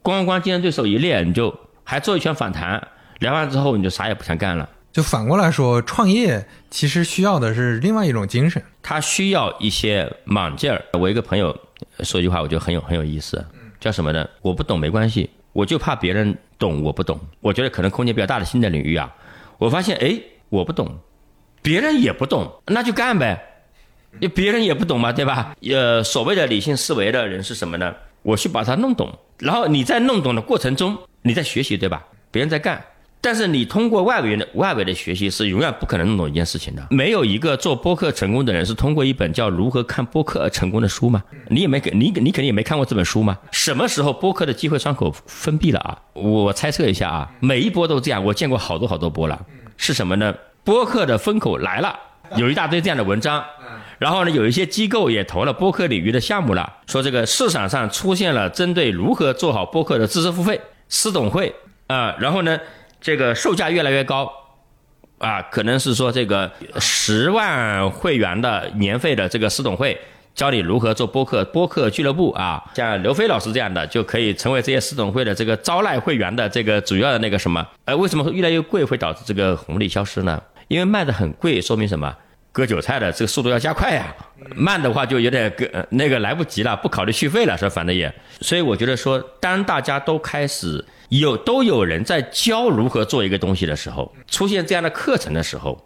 [0.03, 2.87] 咣咣，竞争对手一列，你就还做一圈反弹，
[3.19, 4.67] 聊完之后你就啥也不想干了。
[4.91, 8.61] 就反过来说，创业其实需要的是另外一种精神。
[8.81, 10.83] 他需要一些莽劲儿。
[10.93, 11.57] 我一个朋友
[11.99, 13.43] 说一句话，我觉得很有很有意思，
[13.79, 14.27] 叫什么呢？
[14.41, 17.19] 我不懂没关系，我就怕别人懂我不懂。
[17.39, 19.13] 我觉得可能空间比较大的新的领域啊，
[19.57, 20.99] 我发现哎，我不懂，
[21.61, 23.47] 别人也不懂，那就干呗。
[24.15, 25.55] 因为别人也不懂嘛，对吧？
[25.61, 27.95] 呃，所谓的理性思维的人是什么呢？
[28.23, 32.05] 我去把它弄懂，然后你在弄懂的过程中，你在学习，对吧？
[32.29, 32.83] 别人在干，
[33.23, 36.87] 但是你通过外围的外围的学习是永远不可能弄懂一件事情的。
[36.89, 41.23] 没有一个做播客成功的人是通过一本叫《如何看播客而成功的书吗？
[41.47, 43.37] 你也没给你你肯定也没看过这本书吗？
[43.51, 45.97] 什么时候播客的机会窗口封闭了啊？
[46.13, 49.39] 我猜测一下啊，每一波都这样，我见过好多好多波了。
[49.77, 50.33] 是什么呢？
[50.63, 51.95] 播客的风口来了，
[52.37, 53.43] 有一大堆这样的文章。
[53.99, 61.53] 然后呢，有一些机构也投了播客领域的项目了，说这个市场上出现了针对如何做好播客的知识付费私董会
[61.85, 62.59] 啊，然后呢，
[63.01, 64.31] 这个售价越来越高
[65.17, 69.99] 啊，可能是说这个十万会员的年费的这个私董会，
[70.33, 77.67] 教你如何做播客播客俱乐部啊，像刘飞老师这样的就可以成为这些私董会的这个招徕会员的这个主要的那个什么？
[77.85, 80.41] 呃，为什么会越来越贵，会导致这个红利消失呢？
[80.67, 82.15] 因为卖的很贵，说明什么？
[82.53, 84.13] 割韭菜的这个速度要加快呀，
[84.55, 88.13] 慢的话就有点割那个来不及了，不考虑续费了，是反正也。
[88.41, 90.83] 所以我觉得说，当大家都开始
[91.19, 95.85] 有都有人在教如何做一个东西的时候，出现这样的课程的时候，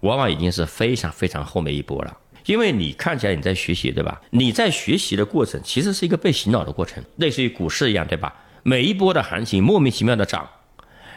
[0.00, 2.16] 往往已经是非常非常后面一波了。
[2.44, 4.20] 因为你看起来你在学习，对吧？
[4.30, 8.34] 你在学习的过程其实是一个被洗脑的过程，类似于股市一样，对吧？
[8.62, 10.48] 每一波的行情莫名其妙的涨，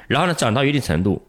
[0.08, 1.22] 然后呢涨到一定程度，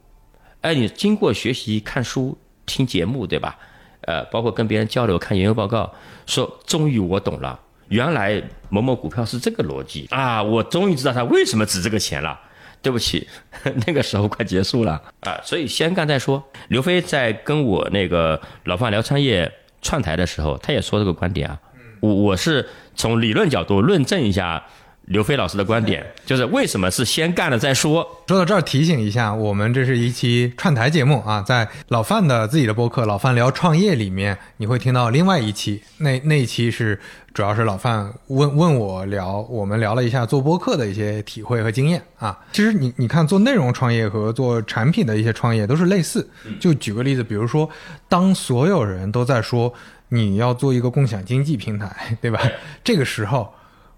[0.60, 2.38] 哎，你经过学习看书。
[2.66, 3.58] 听节目对吧？
[4.06, 5.92] 呃，包括跟别人交流、看研究报告，
[6.24, 10.42] 说终于我懂了，原来某某股票是这个逻辑啊！
[10.42, 12.38] 我终于知道它为什么值这个钱了。
[12.82, 13.26] 对不起，
[13.86, 16.44] 那个时候快结束了啊，所以先干再说。
[16.68, 21.58] 刘飞在跟我那个老范聊创业串台的时候，他也说这个观点啊。
[22.00, 24.62] 我我是从理论角度论证一下。
[25.06, 28.06] 刘飞老师的观点就是，为什么是先干了再说？
[28.26, 36.98] 说到这儿，提醒一下，我们这是一期串台节目啊，在老范的自己的播客《老范聊创业》里面，你会听到另外一期，那那一期是
[37.34, 42.40] 主要是老范问问我聊，我们聊了一下做播客的一些体会和经验啊。
[42.52, 46.26] 其实你你看，做内容创业和做产品的一些创业都是类似。
[46.58, 47.68] 就举个例子，比如说，
[48.08, 49.70] 当所有人都在说
[50.08, 52.40] 你要做一个共享经济平台，对吧？
[52.82, 53.52] 这个时候。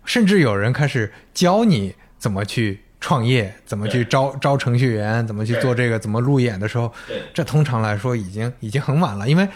[0.07, 6.91] 甚至有人开始教你怎么去创业，怎么去招招程序员，怎么去做这个，怎么路演的时候，
[7.35, 9.29] 这通常来说已经已经很晚了。
[9.29, 9.47] 因为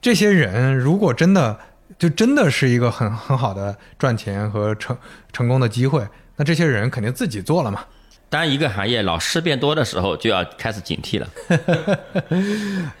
[0.00, 1.58] 这些人如果真的
[1.98, 4.96] 就真的是一个很很好的赚钱和成
[5.32, 6.06] 成功的机会，
[6.36, 7.84] 那这些人肯定自己做了嘛。
[8.28, 11.28] 当一个行业老师变多的时候，就要开始警惕了。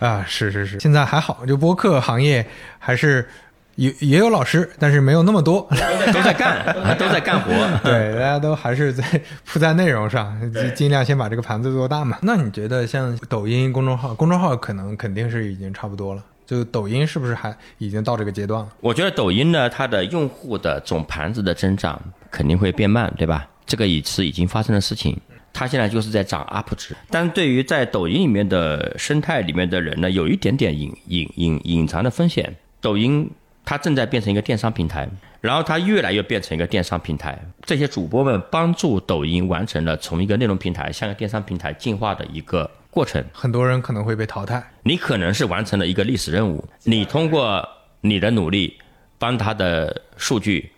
[0.00, 2.46] 啊，是是是，现在还好，就播客行业
[2.78, 3.28] 还是。
[3.76, 5.68] 也也有老师，但是没有那么多，
[6.12, 7.52] 都在干，都在干活。
[7.84, 9.04] 对，大家都还是在
[9.44, 10.34] 铺在内容上，
[10.74, 12.18] 尽量先把这个盘子做大嘛。
[12.22, 16.22] 那你觉得像抖音公众号，公众号可能肯定是已经差不多了。
[16.46, 18.68] 就抖音是不是还已经到这个阶段了？
[18.80, 23.46] 我觉得抖音呢，它的用户的总盘子的增长肯定会变慢，对吧？
[23.66, 25.20] 这个已是已经发生的事情。
[25.52, 32.56] 它现在就是在涨 UP 值，但对于在抖音里面的生态里面的人呢，有一点点隐隐隐隐藏的风险。
[32.80, 33.30] 抖音。
[33.66, 35.08] 它正在变成一个电商平台，
[35.40, 37.36] 然后它越来越变成一个电商平台。
[37.62, 43.22] 这些主播们帮助抖音完成了从一个内容平台向一个电商平台进化的一个过程。
[43.32, 46.64] 很多人可能会被淘汰，你可能是完成了一个历史任务。
[46.84, 47.68] 你通过
[48.02, 48.78] 你的努力，
[49.18, 50.70] 帮他的数据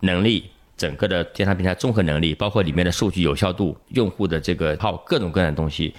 [0.00, 5.94] 能力、整个的电商平台综合能力，包括里面的数据有效度、用户的这个号各种各样的东西，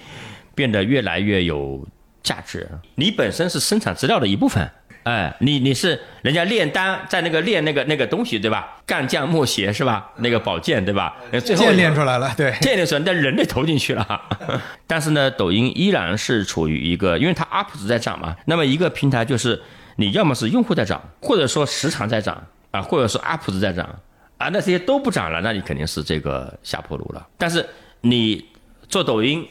[0.54, 1.84] 变得越来越有
[2.22, 2.68] 价值。
[2.94, 4.70] 你本身是生产资料的一部分。
[5.04, 8.76] 哎，你你是人家炼丹，在那个炼那个那个东西对吧？
[8.84, 10.10] 干将莫邪是吧？
[10.16, 11.16] 那个宝剑对吧？
[11.42, 14.20] 最后炼出来了，对，剑炼出来，但人类投进去了。
[14.86, 18.36] 但是呢，抖音依然是处于一个，因为它 UP 值在涨嘛。
[18.44, 19.58] 那么一个平台就是
[19.96, 23.88] 你要么是用户在涨，或者说时长在涨啊，或者说 UP 值在涨
[24.36, 27.26] 啊，那这些都不涨了，那你肯定是这个下坡路了。
[27.38, 27.64] 但是
[28.02, 28.44] 你
[28.90, 29.48] 做抖音，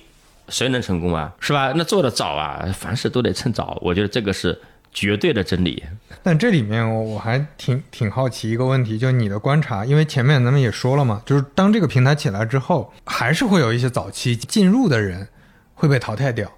[0.50, 1.34] 谁能成功啊？
[1.40, 1.74] 是吧？
[1.76, 3.76] 那做的早啊，凡事都得趁早。
[3.82, 4.56] 我觉得这个是。
[4.98, 5.84] 绝对的真理，
[6.24, 15.28] 但这里面我我还挺挺好奇一个问题，就你的观察，因为前面咱们也说了嘛，就是当这个平台起来之后，还是会有一些早期进入的人
[15.76, 16.52] 会被淘汰掉。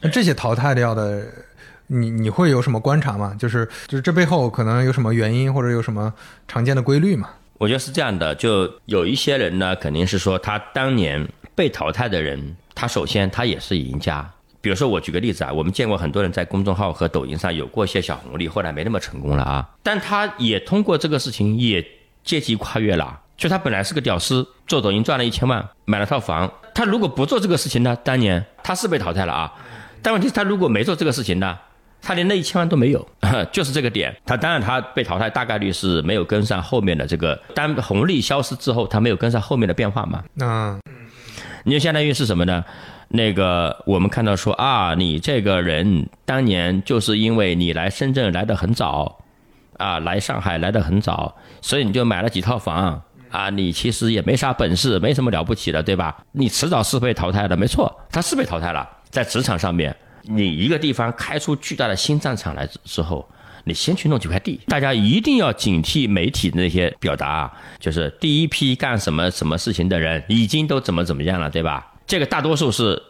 [0.00, 1.22] 那这些淘汰掉的，
[1.86, 3.36] 你你会有什么观察吗？
[3.38, 6.10] 就是就是这背后可能有什么原因，或者有什么
[6.48, 7.28] 常见的规律吗？
[7.58, 14.32] 我觉得是这样的，就有一些人呢，肯定是说他当年被淘汰的人，他首先他也是赢家。
[14.62, 19.68] 比如说我举个例子啊，我们见过很多人在公众号和抖音上有过一些小红利，后来没那么成功了啊。
[19.82, 21.84] 但他也通过这个事情也
[22.22, 26.48] 阶级跨越了，就他本来是个屌丝，做抖音赚了一千万，买了套房。
[26.72, 29.52] 他如果不做这个事情呢，当年他是被淘汰了啊。
[30.00, 31.58] 但问题是，他如果没做这个事情呢，
[32.00, 33.08] 他连那一千万都没有，
[33.50, 34.16] 就是这个点。
[34.24, 40.22] 他当然他被淘汰大概率是没有跟上后面的这个，当红利消失之后，他没有跟上后面的变化嘛。
[40.40, 40.80] 嗯，
[41.64, 42.64] 你就相当于是什么呢？
[43.14, 49.18] 那个我们看到说啊，你这个人当年就是因为你来深圳来的很早，
[49.76, 56.24] 啊，来上海来的很早，所以你就买了几套房啊，你其实也没啥本事，没什么了不起的，对吧？
[56.32, 58.88] 你迟早是被淘汰的，没错，他是被淘汰了。
[59.10, 63.28] 在职场上面，你一个地方开出巨大的新战场来之后，
[63.64, 64.58] 你先去弄几块地。
[64.68, 71.91] 大家一定要警惕媒体那些表达，就是第一批干什么什么事情的人已经都怎么怎么样了，对吧？
[72.06, 73.02] 这个大多数是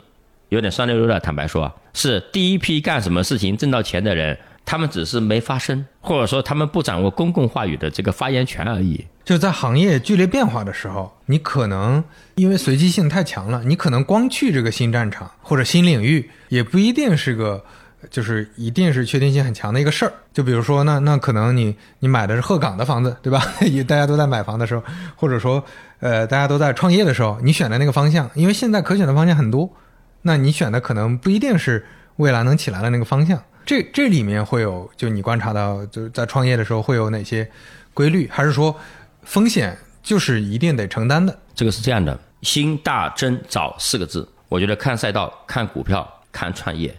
[0.49, 9.05] 有点酸溜溜的，坦白说，是第一批干什么事情挣到钱的人，他们只是没发声，或者说他们不掌握公共话语的这个发言权而已。
[9.25, 12.03] 就在行业剧烈变化的时候，你可能
[12.35, 17.65] 因为随机性太强了，你可能光去这个新战场或者新领域，也不一定是个，
[18.11, 20.13] 就是一定是确定性很强的一个事儿。
[20.33, 23.41] 就比如说，那那可能你你买的是鹤岗的房子，对吧？
[23.61, 24.83] 也 大家都在买房的时候，
[25.15, 25.65] 或者说
[26.03, 29.73] 呃大家都在创业的时候，你选的那个方向，因为现在可选的方向很多，
[30.21, 31.87] 那你选的可能不一定是
[32.17, 33.43] 未来能起来的那个方向。
[33.65, 37.49] 这这里面会有，就你观察到，就是在创业的时候会有哪些
[37.95, 38.77] 规律，还是说？
[39.25, 46.93] 风险就是一定得承担的，这个是这样的，新大真早四个字，我觉得看赛道、看股票、看创业，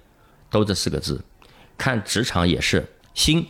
[0.50, 1.22] 都这四个字，
[1.78, 2.82] 看职场也是
[3.14, 3.46] 新。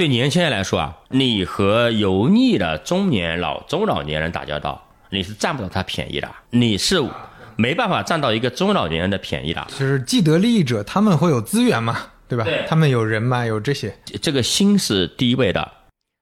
[0.00, 6.98] 对年轻人来说啊，你和油腻的中年老中老年人打交道，你是占不到他便宜的，你是
[7.56, 9.62] 没办法占到一个中老年人的便宜的。
[9.68, 12.44] 就是既得利益者，他们会有资源嘛，对吧？
[12.44, 15.70] 对，他们有人脉，有这些，这个新是第一位的。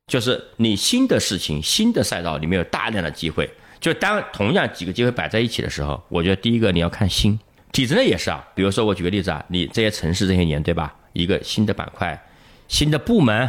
[0.08, 3.48] 就是你新的事情、新的赛道里面有大量的机会。
[3.78, 7.38] 就当同样几个机会摆在一起的时候，我觉得第一个你要看新，
[7.70, 8.44] 体制内也是啊。
[8.56, 10.92] 比如说我举个例子啊，你这些城市这些年对吧？
[11.12, 12.20] 一个新的板块、
[12.66, 13.48] 新的部门，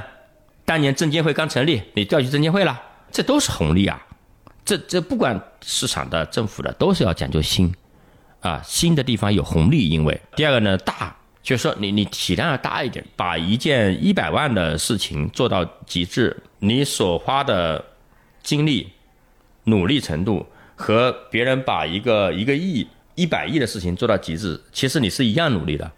[0.69, 2.79] 当年证监会刚成立，你调去证监会了，
[3.11, 3.99] 这都是红利啊。
[4.63, 7.73] 这这不管市场的、政府的，都是要讲究新
[8.41, 8.61] 啊。
[8.63, 11.15] 新的地方有红利，因为第二个呢大。
[11.41, 17.83] 就是说，你你体量要大一点，把一件一百万的事情做到极致，你所花的
[18.43, 18.91] 精力、
[19.63, 25.91] 努力程度和别人把一个一个亿、一百亿的事情做到极致，其实你是一样努力的。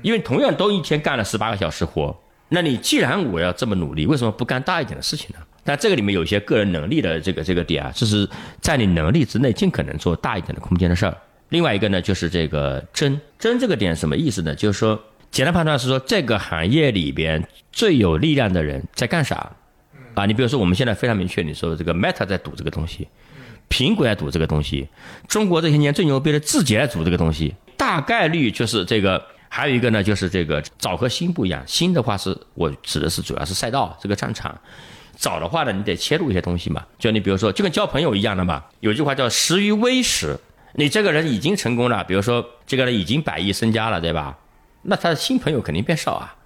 [0.00, 2.18] 因为同样都一天干了十八个小时活，
[2.48, 5.38] 那你既然我要这么努力，为什么不干大一点的事情呢？
[5.64, 8.26] 但这个里面有一些个人能力的这个这个点啊，就是
[8.58, 11.14] 在你能力之内尽可能做大一点的空间的事儿。
[11.50, 14.54] 另外一个呢，就是这个真真这个点什么意思呢？
[14.54, 14.98] 就是说，
[15.30, 19.50] 简单判断是说，这个行业里边最有力量的人在干啥？
[20.14, 23.06] 啊，你比如说，我们现在非常明确，你说这个 Meta 在赌这个东西，
[23.68, 24.88] 苹果在赌这个东西，
[25.26, 29.22] 中国这些年最牛逼的字节在赌这个东西，大概率就是这个。
[29.48, 34.56] 还有一个呢，就是这个早和新不一样，新的话是我指的是主要是赛道这个战场，
[35.16, 36.84] 早的话呢，你得切入一些东西嘛。
[36.98, 40.38] 就你比如说，就跟交朋友一样的嘛，有句话叫“食于微时”。
[40.74, 44.38] 你这个人已经成功了，比如说这个人已经百亿身家了，对吧？
[44.82, 46.36] 那他的新朋友肯定变少啊，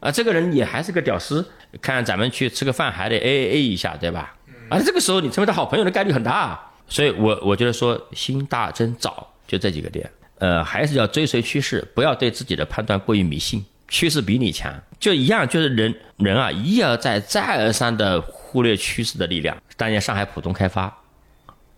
[0.00, 1.44] 啊，这个人也还是个屌丝，
[1.80, 4.36] 看咱们去吃个饭还得 A A A 一下，对吧？
[4.70, 10.08] 而这个时候你成为他好朋友的概率很大，所以我我觉得说新大真早就这几个点，
[10.44, 19.56] 呃，还是要追随趋势，不要对自己的判断过于迷信，趋势比你强，就一样，就是人人啊一而再再而三的忽略趋势的力量。
[19.78, 20.94] 当年上海浦东开发，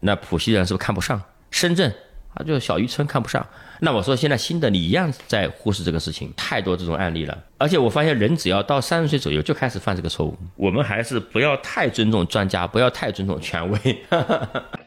[0.00, 1.22] 那浦西人是不是看不上？
[1.52, 1.94] 深圳
[2.34, 3.46] 啊，就小渔村看不上。
[3.78, 7.38] 那我说现在新的你一样在忽视这个事情，太多这种案例了。
[7.58, 10.36] 而且我发现人只要到三十岁左右就开始犯这个错误。
[10.56, 13.78] 我们还是不要太尊重专家，不要太尊重权威。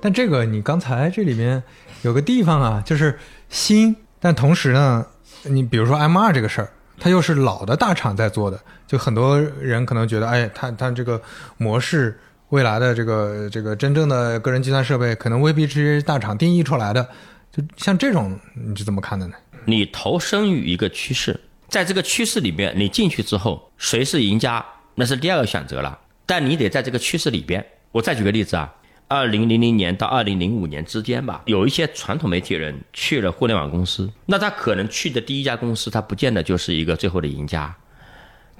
[0.00, 1.62] 但这个你刚才这里面
[2.02, 5.06] 有个地方啊，就是新，但同时呢，
[5.44, 6.70] 你比如说 M 二这个事儿。
[7.02, 11.18] 它又是老的大厂在做的，就很多人可能觉得，哎，它它这个
[11.56, 12.20] 模式，
[12.50, 17.08] 未来的这个这个真正的个人计算设备，可能未必是大厂定义出来的。
[17.50, 19.34] 就像这种，你是怎么看的呢？
[19.64, 24.62] 你投身于一个趋势，在这个趋势里边，你进去之后，谁是赢家，
[24.94, 25.98] 那是第二个选择了。
[26.26, 27.64] 但你得在这个趋势里边。
[27.92, 28.70] 我再举个例子啊。
[29.10, 37.74] 二零零零年到二零零五年之间吧，有一些传统媒体人去了互联网公司，那他可能去的第一家公司，他不见得就是一个最后的赢家，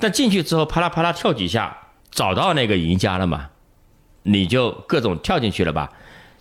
[0.00, 1.76] 但进去之后啪啦啪啦跳几下，
[2.10, 3.48] 找到那个赢家了嘛？
[4.24, 5.92] 你就各种跳进去了吧。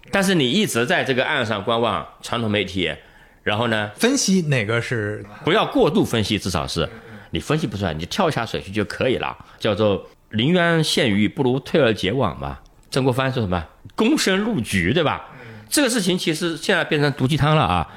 [0.09, 2.91] 但是你一直在这个岸上观望传统媒体，
[3.43, 6.89] 然后呢，分析哪个是不要过度分析，至少是
[7.29, 9.37] 你分析不出来，你跳下水去就可以了。
[9.59, 12.57] 叫做临渊羡鱼，不如退而结网嘛。
[12.91, 13.63] 曾国藩说什么？
[13.95, 15.29] 躬身入局，对吧？
[15.69, 17.87] 这个事情其实现在变成毒鸡汤了啊。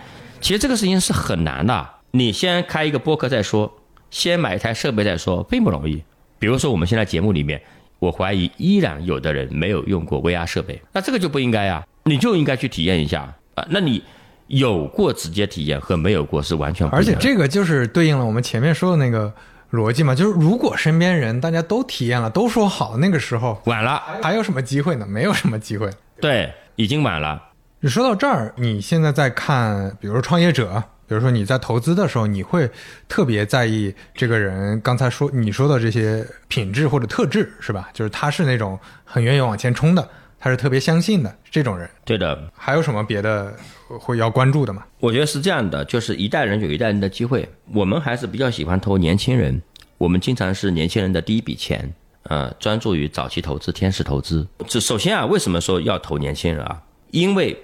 [0.41, 3.73] 其实这个事情是很难的，你先开一个播客再说，
[4.11, 6.03] 先买一台设备再说，并不容易。
[6.39, 7.63] 比如说我们现在节目里面，
[7.99, 11.87] 我怀疑依然有的人没有用过 VR 设备，那这个就不应该呀。
[12.05, 13.65] 你就应该去体验一下啊！
[13.71, 14.03] 那你
[14.49, 17.01] 有过直接体验和没有过是完全不一样。
[17.01, 19.33] 而且这个就是对应了我们前面说的那个
[19.73, 25.07] 逻辑嘛，就是如果身边人大家都体验了，都说好，那个时候晚了，还有什么机会呢？
[25.07, 25.91] 没有什么机会。
[26.21, 27.43] 对，已经晚了。
[27.81, 32.71] 你说到这儿，你现在在看，比如说创业者，比如说你在投资的时候，你会
[33.09, 37.89] 特别在意这个人刚才说你说的这些品质或者特质，是吧？
[37.95, 40.07] 就是他是那种很愿意往前冲的。
[40.39, 42.37] 他是特别相信的这种人，对的。
[42.53, 43.55] 还有什么别的
[43.99, 44.85] 会要关注的吗？
[45.01, 47.49] 我觉得是这样的，就是一代人有一代人的机会。
[47.73, 49.61] 我们还是比较喜欢投年轻人，
[49.99, 51.93] 我们经常是年轻人的第一笔钱，
[52.25, 54.47] 呃，专注于早期投资、天使投资。
[54.67, 56.83] 这首先啊，为什么说要投年轻人啊？
[57.11, 57.57] 因为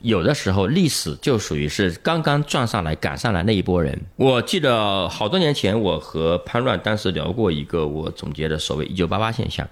[0.00, 3.98] 有的时候历史就属于是刚刚撞上来、赶上来那一波人。
[4.16, 9.66] 我记得好多年前，我和潘乱当时聊过一个我总结的所谓“一九八八现象”。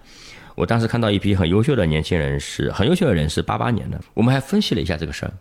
[0.57, 4.01] 我当时看到一批很优秀的年轻人，是很优秀的人，是八八年的。
[4.15, 5.33] 我们还分析了一下这个事儿，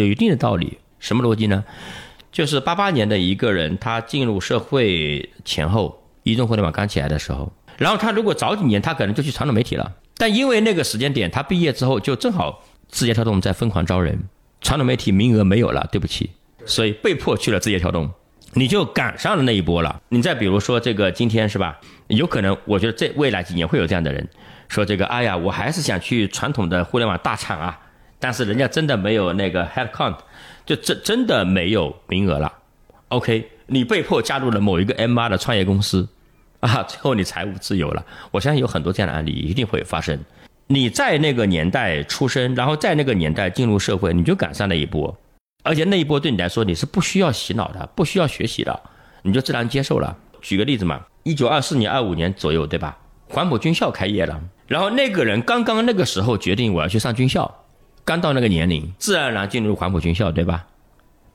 [0.00, 0.78] 有一定的道理。
[0.98, 1.64] 什么逻辑呢？
[2.32, 9.92] 就是八八年的一个人，他进入社会前后，移动互联网刚起来的时候，然后他如果早几年，他可能就去传统媒体了。
[10.16, 14.18] 但因为那个时间点，他毕业之后就正好字节跳动在疯狂招人，
[14.60, 16.30] 传统媒体名额没有了，对不起，
[16.66, 18.10] 所以被迫去了字节跳动。
[18.54, 20.00] 你就赶上了那一波了。
[20.08, 21.78] 你再比如说这个今天是吧？
[22.08, 24.28] 有可能，我觉得这未来几年会有这样的人
[24.68, 27.78] 说这个，哎呀，我还是想去传统的互联网大厂啊，
[28.24, 30.16] 但是人家真的没有那个 head count，
[30.64, 32.50] 就真真的没有名额了。
[33.08, 36.08] OK，你被迫加入了某一个 MR 的创业公司
[36.60, 38.02] 啊，最后你财务自由了。
[38.30, 40.18] 我相信有很多这样的案例一定会发生。
[40.68, 45.14] 你在那个年代出生，然后在那个年代进入社会，你就赶上那一波。
[45.62, 48.80] 而且那一波对你来说，你是不需要洗脑的，不需要学习的，
[49.20, 50.16] 你就自然接受了。
[50.40, 52.96] 举个例子嘛，一九二四年、二五年左右，对吧？
[53.28, 57.54] 黄埔军校开业了，然后那个人刚刚那个时候决定我要去上军校，
[58.04, 60.66] 刚到那个年龄，自然而然进入黄埔军校，对吧？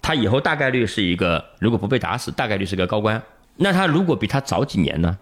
[0.01, 3.21] 他以后大概率是一个，如果不被打死，大概率是个高官。
[3.55, 5.17] 那他如果比他早几年呢？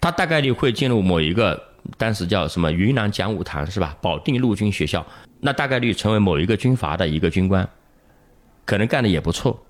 [0.00, 1.62] 他大概率会进入某一个
[1.98, 3.94] 当时叫什么云南讲武堂是吧？
[4.00, 5.06] 保定陆军学校，
[5.40, 7.68] 那大概率成为某一个军阀的一个军官。
[8.64, 9.62] 可能干的也不错，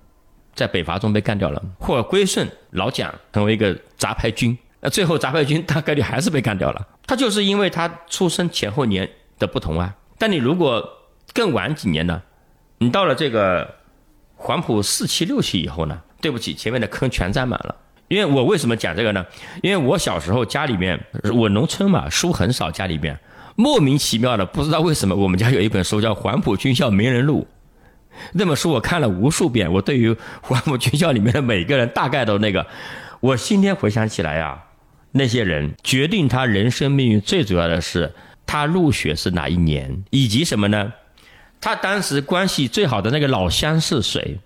[0.55, 6.87] 在北伐中被干掉了，或归顺老蒋成为一个杂牌军，那最后杂牌军大概率还是被干掉了。
[7.05, 9.95] 他就是因为他出生前后年的不同啊。
[10.17, 10.87] 但你如果
[11.33, 12.21] 更晚几年呢？
[12.79, 13.75] 你到了这个
[14.35, 16.01] 黄埔四期六期以后呢？
[16.19, 17.75] 对不起，前面的坑全占满了。
[18.07, 19.25] 因为我为什么讲这个呢？
[19.63, 20.99] 因为我小时候家里面，
[21.33, 23.17] 我农村嘛，书很少，家里面
[23.55, 27.47] 莫名其妙的不知道为什么，我们家有一本书叫《黄埔军校名人录》。
[28.33, 32.67] 那本书我看了无数遍，我对于黄埔军校里面的每个人大概都那个，
[33.21, 34.61] 我今天回想起来呀，
[35.11, 38.13] 那些人决定他人生命运最主要的是
[38.45, 40.91] 他入学是哪一年，以及什么呢？
[41.61, 44.39] 他当时关系最好的那个老乡是谁？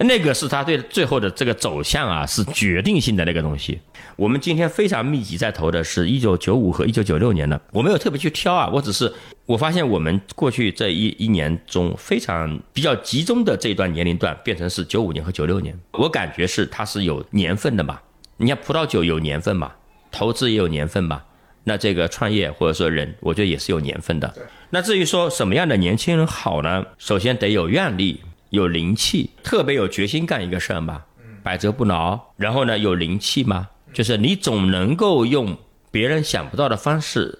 [0.00, 3.80] 那个是他对最后的这个走向啊，是决定性的那个东西。
[4.16, 9.12] 我们今天非常密集在投的是一九九五和一九九六年的，我没有特别去挑啊，我只是
[9.46, 18.00] 我发现我们过去这一一年中非常比较集中的这一段年龄段变成是九五年和九六年，我感觉是它是有年份的嘛。
[18.36, 19.72] 你看葡萄酒有年份嘛，
[20.10, 21.22] 投资也有年份嘛，
[21.62, 24.34] 那这个创业或者说人，我觉得也是有年份的。
[24.74, 26.84] 那至于说什么样的年轻人好呢？
[26.98, 28.20] 首先得有愿力。
[28.50, 31.02] 有灵气，特别有决心干一个事儿嘛，
[31.44, 32.32] 百折不挠。
[32.36, 35.56] 然后呢，有灵气嘛，就是你总能够用
[35.92, 37.38] 别人想不到的方式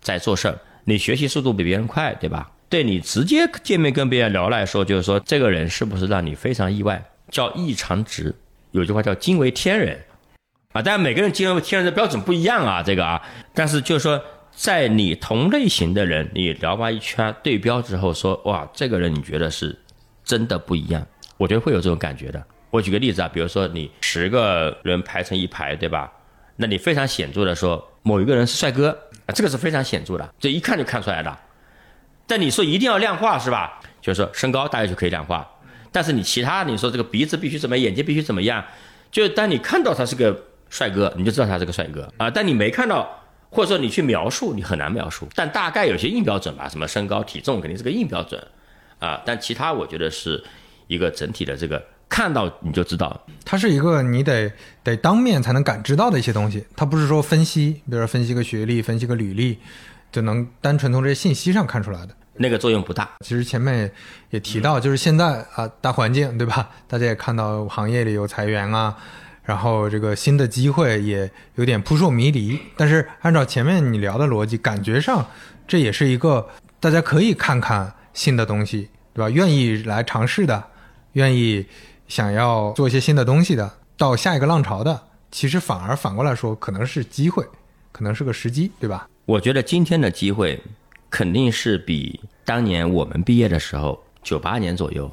[0.00, 0.58] 在做事儿。
[0.82, 2.50] 你学习速度比别人快，对吧？
[2.68, 7.00] 对你直接见面跟别人聊来说，就是说这个人是不是让你非常意外？
[7.30, 8.34] 叫异常值。
[8.72, 10.00] 有句话叫惊为天人
[10.72, 13.22] 啊，但每个人惊为天人的标准不一样啊，这个啊。
[13.54, 14.20] 但是就是说，
[14.56, 19.78] 在你同类型的人，你聊完一圈对标之后，说哇，这个人你觉得是？
[20.24, 22.44] 真的不一样，我觉得会有这种感觉的。
[22.70, 26.10] 我举个例子啊，比如说你十个人排成一排，对吧？
[26.56, 28.98] 那你非常显著的说某一个人是帅哥，
[29.34, 31.38] 这个是非常显著的，这一看就看出来的。
[32.26, 33.78] 但你说一定要量化是吧？
[34.00, 35.48] 就是说身高大概就可以量化，
[35.92, 38.64] 但是你其他你说这个鼻子必须怎么，眼睛必须怎么样？
[39.12, 40.36] 就是当你看到他是个
[40.70, 42.28] 帅哥，你就知道他是个帅哥啊。
[42.28, 43.08] 但你没看到
[43.50, 48.42] 或者说你去描述，你很难描述，但大概有些硬标准吧，什么身高体重肯定是个硬标准
[48.98, 50.42] 啊，但其他我觉得是
[50.86, 54.52] 一个整体的这个看到你就知道，它是一个你得
[54.84, 59.58] 得当面才能感知到的一些东西，它不是说分析，比如说分析个学历、分析个履历，
[60.12, 62.14] 就能单纯从这些信息上看出来的。
[62.38, 63.08] 那个作用不大。
[63.24, 63.90] 其实前面
[64.30, 66.68] 也提到，就是现在啊，大环境对吧？
[66.86, 68.94] 大家也看到行业里有裁员啊，
[69.46, 72.60] 然后这个新的机会也有点扑朔迷离。
[72.76, 75.24] 但是按照前面你聊的逻辑，感觉上
[75.66, 76.46] 这也是一个
[76.78, 79.30] 大家可以看看新的东西，对吧？
[79.30, 80.62] 愿意来尝试的，
[81.12, 81.64] 愿意
[82.06, 87.42] 想要做一些新的东西的，到下一个浪潮的，其实反而反过来说，可能是机会，
[87.92, 89.08] 可能是个时机，对吧？
[89.24, 90.60] 我觉得今天的机会。
[91.08, 95.10] 肯定是比当年我们毕业的时候，九八年左右，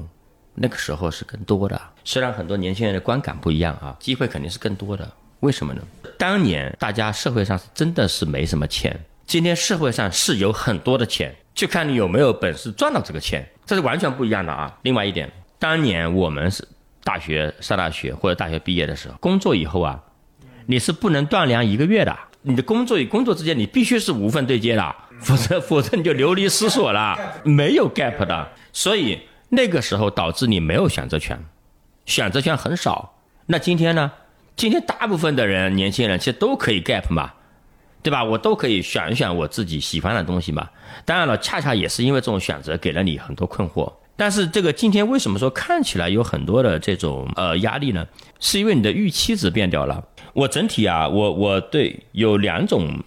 [0.55, 1.79] 那个时候是更多的。
[2.03, 5.09] 虽然很多年轻人的观感不一样啊，机会肯定是更多的。
[5.39, 5.81] 为什么呢？
[6.17, 14.77] 当年大家社会上是真的是没什么钱，今天社会上是有很多的钱，就看你有没有本事赚到这个钱，这是完全不一样的啊。
[14.83, 15.29] 另外一点，
[15.59, 16.65] 当年我们是
[17.03, 20.01] 大学上大学或者大学毕业的时候，工作以后啊，
[20.67, 24.95] 你是不能断粮一个月的，你的工作与工作之间你必须是无缝对接的。
[25.19, 28.49] 否则，否则你就流离失所了，没有 gap 的。
[28.73, 29.21] 所以
[29.55, 31.39] 那个时候导致你没有选择权，
[32.07, 33.13] 选择权很少。
[33.45, 34.11] 那今天呢？
[34.55, 37.33] 今天大部分的人，年轻人其实都可以 gap 嘛，
[38.01, 38.23] 对吧？
[38.23, 40.67] 我都可以选一选我自己喜欢的东西嘛。
[41.05, 43.93] 当然了，恰恰也是因为这种选择给了你很多困惑。
[44.15, 48.07] 但是这个今天为什么说看起来有很多的这种呃压力呢？
[48.39, 50.03] 是因为你的预期值变掉了。
[50.33, 53.03] 我整体啊，我我对有两种。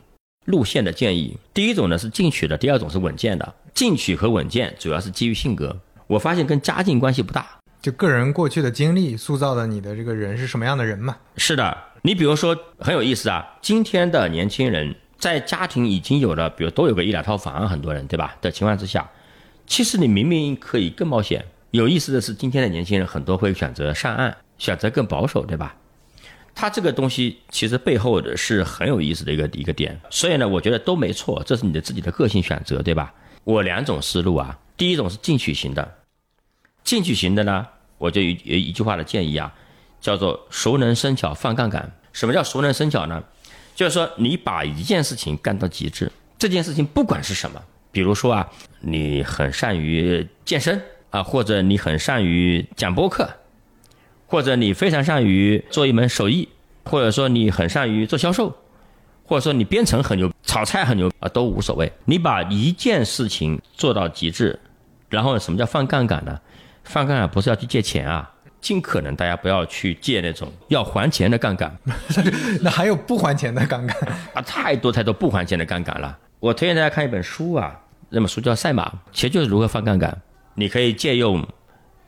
[0.47, 3.55] 路线的建议，第一种呢是进取的，第二种是稳健的。
[3.75, 5.77] 进取和稳健主要是基于性格，
[6.07, 7.47] 我发现跟家境关系不大，
[7.83, 11.17] 就个人过去的经历塑造的你的这个人是什么样的人嘛？
[11.37, 18.37] 是的，你比如说很有意思啊，今天的年轻人在家庭已经有了，比如都有个一两套房，很多人对吧？
[18.41, 19.09] 的情况之下，
[19.67, 21.45] 其实你明明可以更冒险。
[21.73, 25.75] 有意思的是，今天的年轻人很多会选择上岸，选择更保守，对吧？
[26.55, 33.13] 他这个东西其实背后的是很有意思的一个一个点，所以呢，我觉得都没错，这是你的自己的个性选择，对吧？
[33.45, 35.96] 我两种思路啊，第一种是进取型的，
[36.87, 37.67] 进取型的呢，
[37.99, 39.53] 我就一一句话的建议啊，
[40.01, 41.93] 叫做熟能生巧，放杠杆。
[42.13, 43.23] 什么叫熟能生巧呢？
[43.75, 47.61] 就是说你把一件事情干到极致，这件事情不管是什么，
[47.91, 48.49] 比如说啊，
[48.81, 50.81] 你很善于健身
[51.11, 53.29] 啊，或者你很善于讲播客。
[54.29, 56.49] 或者你非常善于做一门手艺，
[56.85, 58.53] 或者说你很善于做销售，
[59.25, 61.93] 或者说你编程很牛，炒菜很牛啊，都无所谓。
[62.07, 64.59] 你把一件事情做到极致，
[65.09, 66.41] 然后什么叫放杠杆呢？
[66.87, 68.31] 放杠杆不是要去借钱啊，
[68.61, 71.77] 尽可能大家不要去借那种要还钱的杠杆。
[72.63, 73.97] 那还有不还钱的杠杆
[74.33, 74.41] 啊？
[74.43, 76.17] 太多太多不还钱的杠杆了。
[76.41, 77.79] 我推荐大家看一本书啊，
[78.09, 80.17] 那本书叫《赛马》，其实就是如何放杠杆。
[80.55, 81.47] 你可以借用。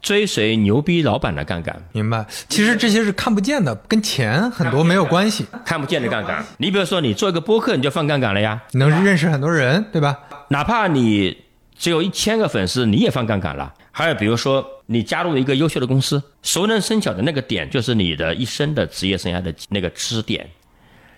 [0.00, 2.24] 追随牛逼老板的杠杆，明白？
[2.48, 5.44] 其实这些是看不见的，跟钱很多没有关系。
[5.64, 10.16] 看不见的杠杆，你比如说你做一个播客，你就放杠杆了呀，能认识很多人，对吧？
[10.50, 11.36] 哪怕你
[11.78, 13.72] 只有一千个粉丝，你也放杠杆了。
[13.92, 20.46] 还有比如说你加入一个优秀的公司，熟能生巧的那个点，就是你的一生的职业生涯的那个支点。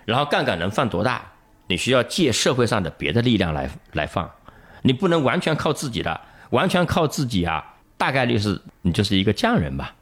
[0.05, 1.29] 然后杠杆能放多大？
[1.67, 4.29] 你需要借社会上的别的力量来来放，
[4.81, 7.63] 你不能完全靠自己的，完全靠自己啊。
[7.97, 9.95] 大概率是你就是一个匠人吧，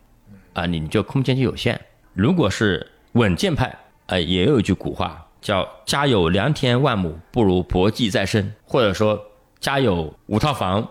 [0.53, 1.79] 啊，你就空间就有限。
[2.13, 9.21] 如果是稳健派，呃，也有一句古话叫“家有良田万亩，不如薄技在身”，或者说
[9.59, 10.87] “家有五套房，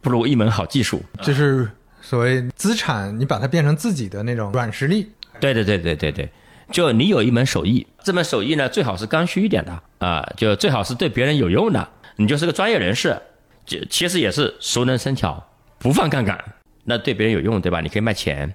[0.00, 5.10] 不如一门好技术”，就是所谓资产，你把它变成自己的那种软实力。
[5.40, 6.30] 对对对对对对，
[6.70, 13.20] 就你有一门手艺，这门手艺呢最好是刚需一点的啊，就最好是对别人有用的，你就是个专业人士，
[13.64, 15.44] 就其实也是熟能生巧。
[15.78, 16.42] 不放杠杆，
[16.84, 17.82] 那对别人有用，对吧？
[17.82, 18.52] 你可以卖钱，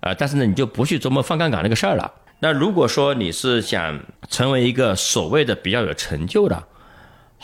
[0.00, 2.10] 呃，但是呢，你就不去琢磨放杠杆那个事儿了。
[2.38, 6.62] 那如果说你是想成为一个所谓的比较有成就的，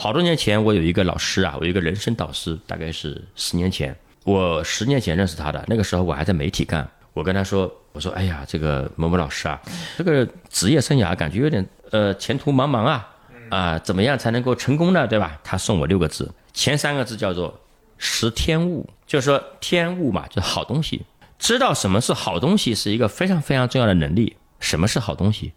[0.01, 3.93] 好多年前我有一个老师啊，我有一个人生导师，大概是十年前，
[4.23, 6.89] 我十年前认识他的，那个时候我还在媒体干。
[7.15, 9.61] 我跟他说，我说，哎呀，这个某某老师啊，
[9.97, 13.09] 这个职业生涯感觉有点呃前途茫茫啊，
[13.51, 15.05] 啊，怎么样才能够成功呢？
[15.05, 15.37] 对吧？
[15.43, 17.61] 他送我六个字，前三个字叫做。
[18.01, 21.03] 识天物，就是说天物嘛，就是好东西。
[21.41, 24.37] 知道什么是好东西，是一个非常非常重要的能力。
[24.61, 25.53] 什么是好东西？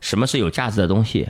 [0.00, 1.28] 什么是有价值的东西？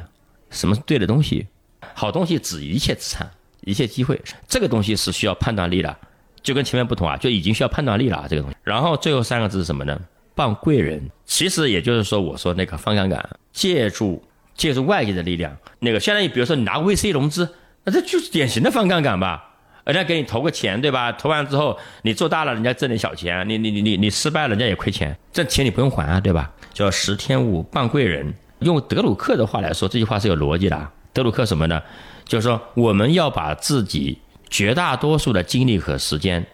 [0.50, 1.46] 什么是对的东西？
[1.94, 3.30] 好东西指一切资产、
[3.62, 4.20] 一切机会。
[4.48, 5.96] 这个东西是需要判断力的，
[6.42, 8.26] 就跟前面不同啊，就已经需要判断力了啊。
[8.28, 8.56] 这个东西。
[8.62, 9.98] 然后最后三个字是什么呢？
[10.34, 11.10] 傍贵人。
[11.24, 14.22] 其实也就是说，我说那个方杠杆，借助
[14.54, 17.48] 借助外界的力量，那个相当于比如说你拿 VC 融资，
[17.84, 19.52] 那这就是典型的放杠杆吧？
[19.84, 21.12] 人家给你投个钱，对吧？
[21.12, 26.50] 投完之后你做大了，人家挣点小钱，你你你你你失败了，人家也亏钱，这钱你不用还啊，对吧？
[26.72, 30.90] 叫十天五傍贵人，用德鲁克的话来说，这句话是有逻辑的。
[31.14, 31.80] 德鲁克什么呢？
[32.26, 34.18] 就是说我们要把自己
[34.50, 36.44] 绝大多数的精力和时间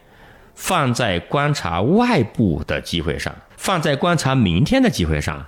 [0.54, 5.44] 放在观察外部的机会上，放在观察明天的机会上。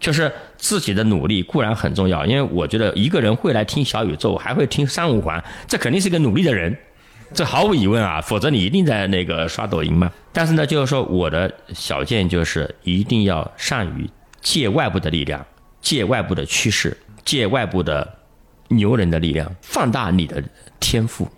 [0.00, 6.76] 就是自己的努力固然很重要，因为我觉得一个人会来听小宇宙，还会听三五环，这肯定是个努力的人，
[7.32, 10.12] 这毫无疑问啊，否则你一定在那个刷抖音嘛。
[10.30, 14.10] 但是呢，就是说我的小建议就是一定要善于
[14.42, 15.42] 借外部的力量，
[15.80, 18.18] 借外部的趋势，借外部的
[18.68, 20.42] 牛人的力量，放大你的
[20.80, 21.28] 天赋，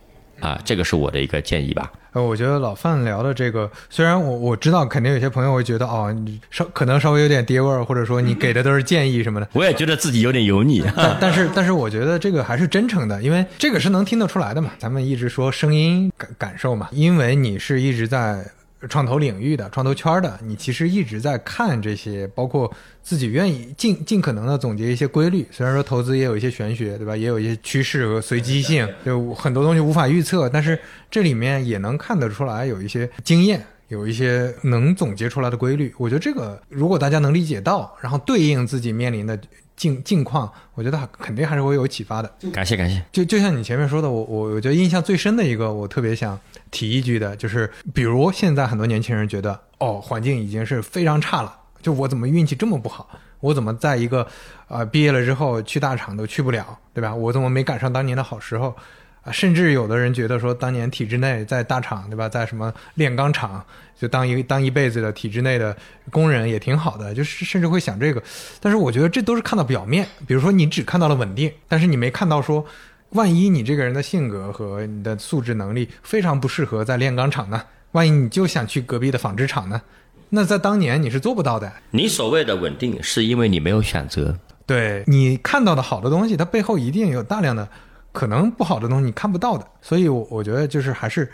[0.41, 1.93] 啊，这个是我的一个建议吧。
[2.13, 14.71] 呃，我觉得老范聊的这个，虽然我我知道肯定有些朋友会觉得哦，你稍可能稍微有点爹味儿，或者说你给的都是建议什么的， 我也觉得自己有点油腻，但但是但是我觉得这个还是真诚的，因为这个是能听得出来的嘛。
[14.79, 18.43] 咱们一直说声音感感受嘛，因为你是一直在
[18.89, 22.73] 创投领域的、创投圈的，你其实一直在看这些，包括
[23.03, 25.47] 自己愿意尽尽可能的总结一些规律。
[25.51, 27.17] 虽然说投资也有一些玄学，对吧？
[27.17, 30.79] 也有一些趋势和随机性，就很多东西无法预测，但是
[31.11, 33.65] 这里面也能看得出来有一些经验。
[33.89, 39.39] 有一些能总结出来的规律，我觉得这个如果大家能理解到，然后对应自己面临的
[39.77, 42.29] 境境况，我觉得肯定还是会有启发的。
[42.53, 43.01] 感谢感谢。
[43.13, 46.37] 就就像你前面说的，我我我觉得印象最深的一个，我特别想
[46.71, 53.09] 提一句的，就是比如现在很多年轻人觉得，哦，环境已经是非常差了，就我怎么运气这么不好？
[53.41, 54.27] 我怎么在一个
[54.69, 57.15] 呃毕业了之后去大厂都去不了，对吧？
[57.15, 58.75] 我怎么没赶上当年的好时候？
[59.23, 62.29] 啊，甚至有的人觉得说，当年体制内在大厂，对吧？
[62.29, 63.65] 在什么炼钢厂，
[63.99, 65.77] 就当一当一辈子的体制内的
[66.13, 68.23] 工人也挺好的，就是甚至会想这个。
[68.61, 72.65] 但是我觉得这都是看到表面，比如说你只看到了稳定，但是你没看到说，
[73.11, 77.63] 万一你这个人的性格和你的素质能力非常不适合在炼钢厂呢？
[77.93, 79.83] 万一你就想去隔壁的纺织厂呢？
[80.31, 81.73] 那在当年你是做不到的。
[81.91, 84.39] 你所谓的稳定，是因为你没有选择。
[84.67, 87.69] 对你看到的好的东西，它背后一定有大量的。
[88.13, 91.31] 可能不好的东西你看不到的，所以，我我觉得就是还是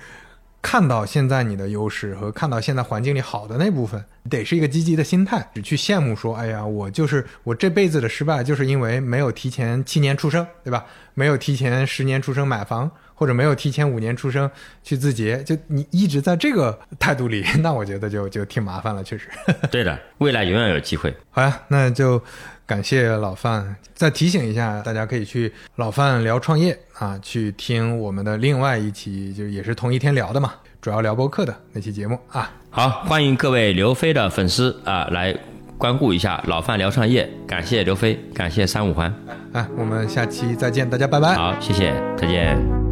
[0.62, 10.86] 看到现在你的优势和看到现在环境里好的那部分，得是一个积极的心态，只去羡慕说，哎呀，我就是我这辈子的失败，就是因为没有提前七年出生，对吧？
[11.14, 12.90] 没有提前十年出生买房，
[13.22, 14.50] 或者没有提前五年出生
[14.82, 19.28] 去自结，就你一直在这个态度里， 那我觉得就就挺麻烦了，确实。
[19.70, 21.14] 对的，未来永远有机会。
[21.30, 22.20] 好呀，那就。
[22.64, 32.50] 感谢老范，再提醒一下，大家可以去老范聊创业啊，去听我们的另外一期，就也是同一天聊的嘛，主要聊播客的那期节目啊。
[32.70, 35.36] 好，欢迎各位刘飞的粉丝啊，来
[35.76, 37.28] 光顾一下老范聊创业。
[37.46, 39.12] 感谢刘飞，感谢三五环。
[39.52, 41.34] 哎，我们下期再见，大家拜拜。
[41.34, 42.91] 好，谢谢，再见。